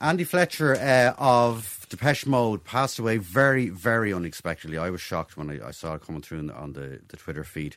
Andy 0.00 0.24
Fletcher 0.24 0.74
uh, 0.74 1.14
of 1.18 1.86
Depeche 1.88 2.26
Mode 2.26 2.64
passed 2.64 2.98
away 2.98 3.16
very, 3.16 3.68
very 3.68 4.12
unexpectedly. 4.12 4.78
I 4.78 4.90
was 4.90 5.00
shocked 5.00 5.36
when 5.36 5.50
I, 5.50 5.68
I 5.68 5.70
saw 5.70 5.94
it 5.94 6.02
coming 6.02 6.22
through 6.22 6.50
on 6.50 6.72
the, 6.72 7.00
the 7.08 7.16
Twitter 7.16 7.44
feed 7.44 7.76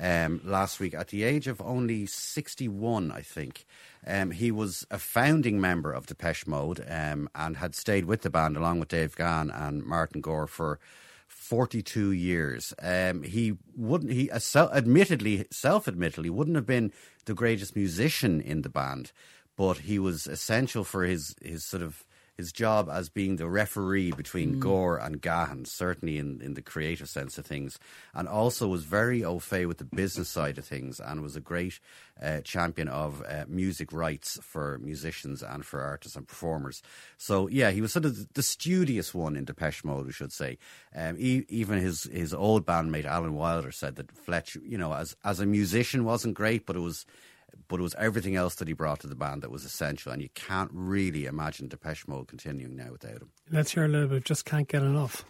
um, 0.00 0.40
last 0.44 0.80
week 0.80 0.94
at 0.94 1.08
the 1.08 1.22
age 1.22 1.46
of 1.46 1.60
only 1.60 2.06
61, 2.06 3.12
I 3.12 3.20
think. 3.20 3.66
Um, 4.06 4.30
he 4.30 4.50
was 4.50 4.86
a 4.90 4.98
founding 4.98 5.60
member 5.60 5.92
of 5.92 6.06
Depeche 6.06 6.46
Mode 6.46 6.84
um, 6.88 7.28
and 7.34 7.58
had 7.58 7.74
stayed 7.74 8.06
with 8.06 8.22
the 8.22 8.30
band 8.30 8.56
along 8.56 8.80
with 8.80 8.88
Dave 8.88 9.14
Gahan 9.14 9.50
and 9.50 9.84
Martin 9.84 10.22
Gore 10.22 10.46
for 10.46 10.80
42 11.28 12.12
years. 12.12 12.72
Um, 12.82 13.22
he 13.22 13.58
wouldn't, 13.76 14.12
he 14.12 14.30
uh, 14.30 14.40
admittedly, 14.72 15.46
self 15.50 15.86
admittedly, 15.86 16.30
wouldn't 16.30 16.56
have 16.56 16.66
been 16.66 16.92
the 17.26 17.34
greatest 17.34 17.76
musician 17.76 18.40
in 18.40 18.62
the 18.62 18.70
band, 18.70 19.12
but 19.56 19.78
he 19.78 19.98
was 19.98 20.26
essential 20.26 20.82
for 20.82 21.04
his, 21.04 21.34
his 21.42 21.64
sort 21.64 21.82
of 21.82 22.04
his 22.40 22.52
job 22.52 22.88
as 22.90 23.10
being 23.10 23.36
the 23.36 23.46
referee 23.48 24.12
between 24.12 24.58
Gore 24.58 24.96
and 24.96 25.20
Gahan, 25.20 25.66
certainly 25.66 26.16
in, 26.16 26.40
in 26.40 26.54
the 26.54 26.62
creative 26.62 27.08
sense 27.08 27.36
of 27.36 27.44
things, 27.44 27.78
and 28.14 28.26
also 28.26 28.66
was 28.66 28.84
very 28.84 29.22
au 29.22 29.38
fait 29.38 29.66
with 29.66 29.76
the 29.76 29.84
business 29.84 30.30
side 30.30 30.56
of 30.56 30.64
things 30.64 31.00
and 31.00 31.20
was 31.20 31.36
a 31.36 31.40
great 31.40 31.78
uh, 32.22 32.40
champion 32.40 32.88
of 32.88 33.22
uh, 33.28 33.44
music 33.46 33.92
rights 33.92 34.38
for 34.42 34.78
musicians 34.78 35.42
and 35.42 35.66
for 35.66 35.82
artists 35.82 36.16
and 36.16 36.26
performers. 36.26 36.82
So, 37.18 37.46
yeah, 37.48 37.70
he 37.70 37.82
was 37.82 37.92
sort 37.92 38.06
of 38.06 38.32
the 38.32 38.42
studious 38.42 39.14
one 39.14 39.36
in 39.36 39.44
Depeche 39.44 39.84
Mode, 39.84 40.06
we 40.06 40.12
should 40.12 40.32
say. 40.32 40.56
Um, 40.96 41.16
e- 41.18 41.44
even 41.48 41.78
his, 41.78 42.04
his 42.04 42.32
old 42.32 42.64
bandmate 42.64 43.04
Alan 43.04 43.34
Wilder 43.34 43.70
said 43.70 43.96
that 43.96 44.10
Fletch, 44.12 44.56
you 44.62 44.78
know, 44.78 44.94
as, 44.94 45.14
as 45.24 45.40
a 45.40 45.46
musician 45.46 46.04
wasn't 46.04 46.34
great, 46.34 46.64
but 46.64 46.76
it 46.76 46.80
was 46.80 47.04
but 47.68 47.80
it 47.80 47.82
was 47.82 47.94
everything 47.96 48.36
else 48.36 48.54
that 48.56 48.68
he 48.68 48.74
brought 48.74 49.00
to 49.00 49.06
the 49.06 49.14
band 49.14 49.42
that 49.42 49.50
was 49.50 49.64
essential, 49.64 50.12
and 50.12 50.22
you 50.22 50.28
can't 50.34 50.70
really 50.72 51.26
imagine 51.26 51.68
Depeche 51.68 52.06
Mode 52.08 52.28
continuing 52.28 52.76
now 52.76 52.92
without 52.92 53.22
him. 53.22 53.30
Let's 53.50 53.72
hear 53.72 53.84
a 53.84 53.88
little 53.88 54.08
bit. 54.08 54.24
Just 54.24 54.44
can't 54.44 54.68
get 54.68 54.82
enough. 54.82 55.24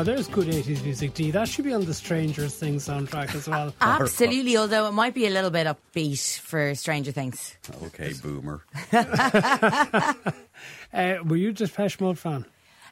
Now, 0.00 0.04
there's 0.04 0.28
good 0.28 0.46
80s 0.46 0.82
music, 0.82 1.12
Dee. 1.12 1.30
That 1.30 1.46
should 1.46 1.66
be 1.66 1.74
on 1.74 1.84
the 1.84 1.92
Stranger 1.92 2.48
Things 2.48 2.88
soundtrack 2.88 3.34
as 3.34 3.46
well. 3.46 3.74
Absolutely, 3.82 4.56
although 4.56 4.86
it 4.88 4.92
might 4.92 5.12
be 5.12 5.26
a 5.26 5.30
little 5.30 5.50
bit 5.50 5.66
upbeat 5.66 6.38
for 6.38 6.74
Stranger 6.74 7.12
Things. 7.12 7.54
Okay, 7.84 8.14
boomer. 8.22 8.64
Uh, 10.92 11.16
were 11.24 11.36
you 11.36 11.52
just 11.52 11.72
Depeche 11.76 12.00
Mode 12.00 12.18
fan? 12.18 12.44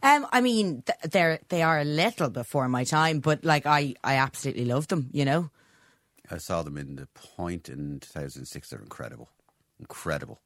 Um, 0.02 0.26
I 0.30 0.40
mean, 0.40 0.82
th- 0.82 1.10
they're 1.10 1.40
they 1.48 1.62
are 1.62 1.80
a 1.80 1.84
little 1.84 2.30
before 2.30 2.68
my 2.68 2.84
time, 2.84 3.18
but 3.20 3.44
like 3.44 3.66
I, 3.66 3.94
I 4.04 4.14
absolutely 4.14 4.66
love 4.66 4.86
them. 4.88 5.08
You 5.12 5.24
know, 5.24 5.50
I 6.30 6.38
saw 6.38 6.62
them 6.62 6.76
in 6.78 6.96
the 6.96 7.08
Point 7.14 7.68
in 7.68 8.00
2006. 8.00 8.70
They're 8.70 8.80
incredible, 8.80 9.30
incredible. 9.80 10.40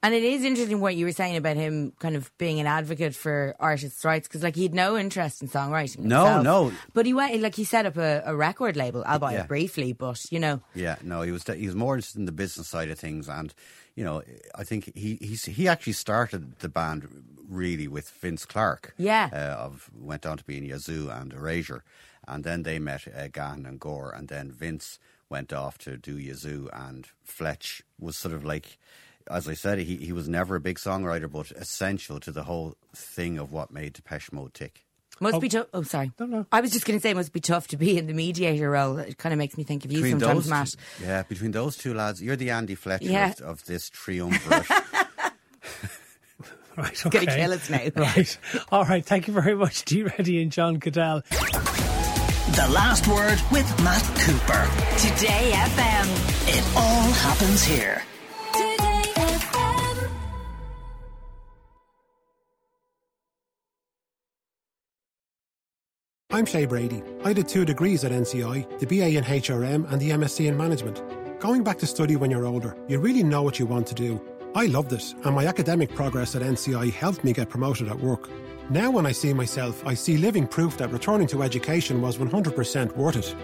And 0.00 0.14
it 0.14 0.22
is 0.22 0.44
interesting 0.44 0.80
what 0.80 0.94
you 0.94 1.06
were 1.06 1.12
saying 1.12 1.36
about 1.36 1.56
him 1.56 1.92
kind 1.98 2.14
of 2.14 2.30
being 2.38 2.60
an 2.60 2.66
advocate 2.68 3.16
for 3.16 3.56
artists' 3.58 4.04
rights 4.04 4.28
because 4.28 4.44
like 4.44 4.54
he 4.54 4.62
had 4.62 4.74
no 4.74 4.96
interest 4.96 5.42
in 5.42 5.48
songwriting. 5.48 5.98
No, 6.04 6.24
himself. 6.24 6.44
no. 6.44 6.72
but 6.94 7.04
he 7.04 7.12
went 7.14 7.40
like 7.42 7.56
he 7.56 7.64
set 7.64 7.84
up 7.84 7.96
a, 7.96 8.22
a 8.24 8.36
record 8.36 8.76
label, 8.76 9.02
albeit 9.04 9.32
Yeah. 9.40 9.46
briefly, 9.46 9.92
but 9.92 10.24
you 10.30 10.38
know, 10.38 10.60
Yeah, 10.74 10.96
no, 11.02 11.22
he 11.22 11.32
was 11.32 11.42
he 11.44 11.66
was 11.66 11.74
more 11.74 11.96
interested 11.96 12.20
in 12.20 12.26
the 12.26 12.32
business 12.32 12.68
side 12.68 12.90
of 12.90 12.98
things, 12.98 13.28
and 13.28 13.52
you 13.96 14.04
know, 14.04 14.22
I 14.54 14.62
think 14.62 14.92
he 14.94 15.18
he's, 15.20 15.46
he 15.46 15.66
actually 15.66 15.94
started 15.94 16.60
the 16.60 16.68
band 16.68 17.08
really 17.48 17.88
with 17.88 18.08
Vince 18.10 18.46
Clarke. 18.46 18.94
Yeah. 18.98 19.30
uh, 19.32 19.64
of 19.64 19.90
went 19.98 20.24
on 20.24 20.38
to 20.38 20.44
be 20.44 20.58
in 20.58 20.64
Yazoo 20.64 21.08
and 21.10 21.32
Erasure, 21.32 21.82
and 22.28 22.44
then 22.44 22.62
they 22.62 22.78
met 22.78 23.08
uh, 23.08 23.26
Gahan 23.32 23.66
and 23.66 23.80
Gore, 23.80 24.12
and 24.16 24.28
then 24.28 24.52
Vince 24.52 25.00
went 25.28 25.52
off 25.52 25.76
to 25.78 25.96
do 25.96 26.16
Yazoo, 26.16 26.68
and 26.72 27.08
Fletch 27.24 27.82
was 27.98 28.16
sort 28.16 28.34
of 28.34 28.44
like. 28.44 28.78
As 29.30 29.48
I 29.48 29.54
said, 29.54 29.78
he, 29.78 29.96
he 29.96 30.12
was 30.12 30.28
never 30.28 30.56
a 30.56 30.60
big 30.60 30.78
songwriter, 30.78 31.30
but 31.30 31.50
essential 31.52 32.20
to 32.20 32.32
the 32.32 32.44
whole 32.44 32.76
thing 32.94 33.38
of 33.38 33.52
what 33.52 33.70
made 33.70 33.92
Depeche 33.92 34.32
Mode 34.32 34.54
tick. 34.54 34.84
Must 35.20 35.34
oh. 35.36 35.40
be 35.40 35.48
tough. 35.48 35.66
Oh, 35.74 35.82
sorry. 35.82 36.12
No, 36.20 36.26
no. 36.26 36.46
I 36.52 36.60
was 36.60 36.70
just 36.70 36.86
going 36.86 36.98
to 36.98 37.02
say, 37.02 37.10
it 37.10 37.16
must 37.16 37.32
be 37.32 37.40
tough 37.40 37.66
to 37.68 37.76
be 37.76 37.98
in 37.98 38.06
the 38.06 38.12
mediator 38.14 38.70
role. 38.70 38.98
It 38.98 39.18
kind 39.18 39.32
of 39.32 39.38
makes 39.38 39.56
me 39.56 39.64
think 39.64 39.84
of 39.84 39.90
you 39.90 39.98
Between 39.98 40.20
sometimes, 40.20 40.44
those 40.44 40.50
Matt. 40.50 40.68
two- 40.98 41.04
yeah, 41.04 41.22
between 41.24 41.50
those 41.50 41.76
two 41.76 41.92
lads, 41.94 42.22
you're 42.22 42.36
the 42.36 42.50
Andy 42.50 42.76
Fletcher 42.76 43.06
Yeah. 43.06 43.30
of, 43.32 43.40
of 43.42 43.64
this 43.64 43.90
triumvirate. 43.90 44.66
Right, 46.76 47.02
Gonna 47.10 47.24
okay. 47.24 47.40
kill 47.40 47.52
us 47.54 47.68
now. 47.68 47.80
Right. 47.96 48.38
All 48.70 48.84
right. 48.84 49.04
Thank 49.04 49.26
you 49.26 49.34
very 49.34 49.56
much, 49.56 49.84
Dee 49.84 50.04
Reddy 50.04 50.40
and 50.40 50.52
John 50.52 50.78
Caddell. 50.78 51.22
The 51.30 52.68
last 52.72 53.08
word 53.08 53.40
with 53.50 53.66
Matt 53.82 54.04
Cooper. 54.20 54.70
Today 54.96 55.50
FM. 55.54 56.56
It 56.56 56.76
all 56.76 57.10
happens 57.10 57.64
here. 57.64 58.00
I'm 66.38 66.46
Shay 66.46 66.66
Brady. 66.66 67.02
I 67.24 67.32
did 67.32 67.48
two 67.48 67.64
degrees 67.64 68.04
at 68.04 68.12
NCI, 68.12 68.78
the 68.78 68.86
BA 68.86 69.18
in 69.18 69.24
HRM 69.24 69.90
and 69.90 70.00
the 70.00 70.10
MSc 70.10 70.46
in 70.46 70.56
Management. 70.56 71.02
Going 71.40 71.64
back 71.64 71.78
to 71.78 71.86
study 71.86 72.14
when 72.14 72.30
you're 72.30 72.46
older, 72.46 72.76
you 72.86 73.00
really 73.00 73.24
know 73.24 73.42
what 73.42 73.58
you 73.58 73.66
want 73.66 73.88
to 73.88 73.94
do. 73.96 74.24
I 74.54 74.66
loved 74.66 74.92
it, 74.92 75.16
and 75.24 75.34
my 75.34 75.46
academic 75.46 75.92
progress 75.96 76.36
at 76.36 76.42
NCI 76.42 76.92
helped 76.92 77.24
me 77.24 77.32
get 77.32 77.48
promoted 77.48 77.88
at 77.88 77.98
work. 77.98 78.30
Now, 78.70 78.88
when 78.88 79.04
I 79.04 79.10
see 79.10 79.34
myself, 79.34 79.84
I 79.84 79.94
see 79.94 80.16
living 80.16 80.46
proof 80.46 80.76
that 80.76 80.92
returning 80.92 81.26
to 81.26 81.42
education 81.42 82.00
was 82.00 82.18
100% 82.18 82.96
worth 82.96 83.16
it. 83.16 83.34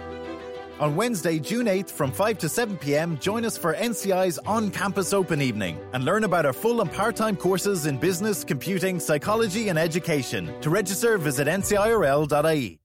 On 0.78 0.94
Wednesday, 0.94 1.40
June 1.40 1.66
8th 1.66 1.90
from 1.90 2.12
5 2.12 2.38
to 2.38 2.48
7 2.48 2.76
pm, 2.76 3.18
join 3.18 3.44
us 3.44 3.58
for 3.58 3.74
NCI's 3.74 4.38
On 4.46 4.70
Campus 4.70 5.12
Open 5.12 5.42
Evening 5.42 5.80
and 5.94 6.04
learn 6.04 6.22
about 6.22 6.46
our 6.46 6.52
full 6.52 6.80
and 6.80 6.92
part 6.92 7.16
time 7.16 7.34
courses 7.36 7.86
in 7.86 7.98
business, 7.98 8.44
computing, 8.44 9.00
psychology, 9.00 9.68
and 9.68 9.80
education. 9.80 10.54
To 10.60 10.70
register, 10.70 11.18
visit 11.18 11.48
ncirl.ie. 11.48 12.78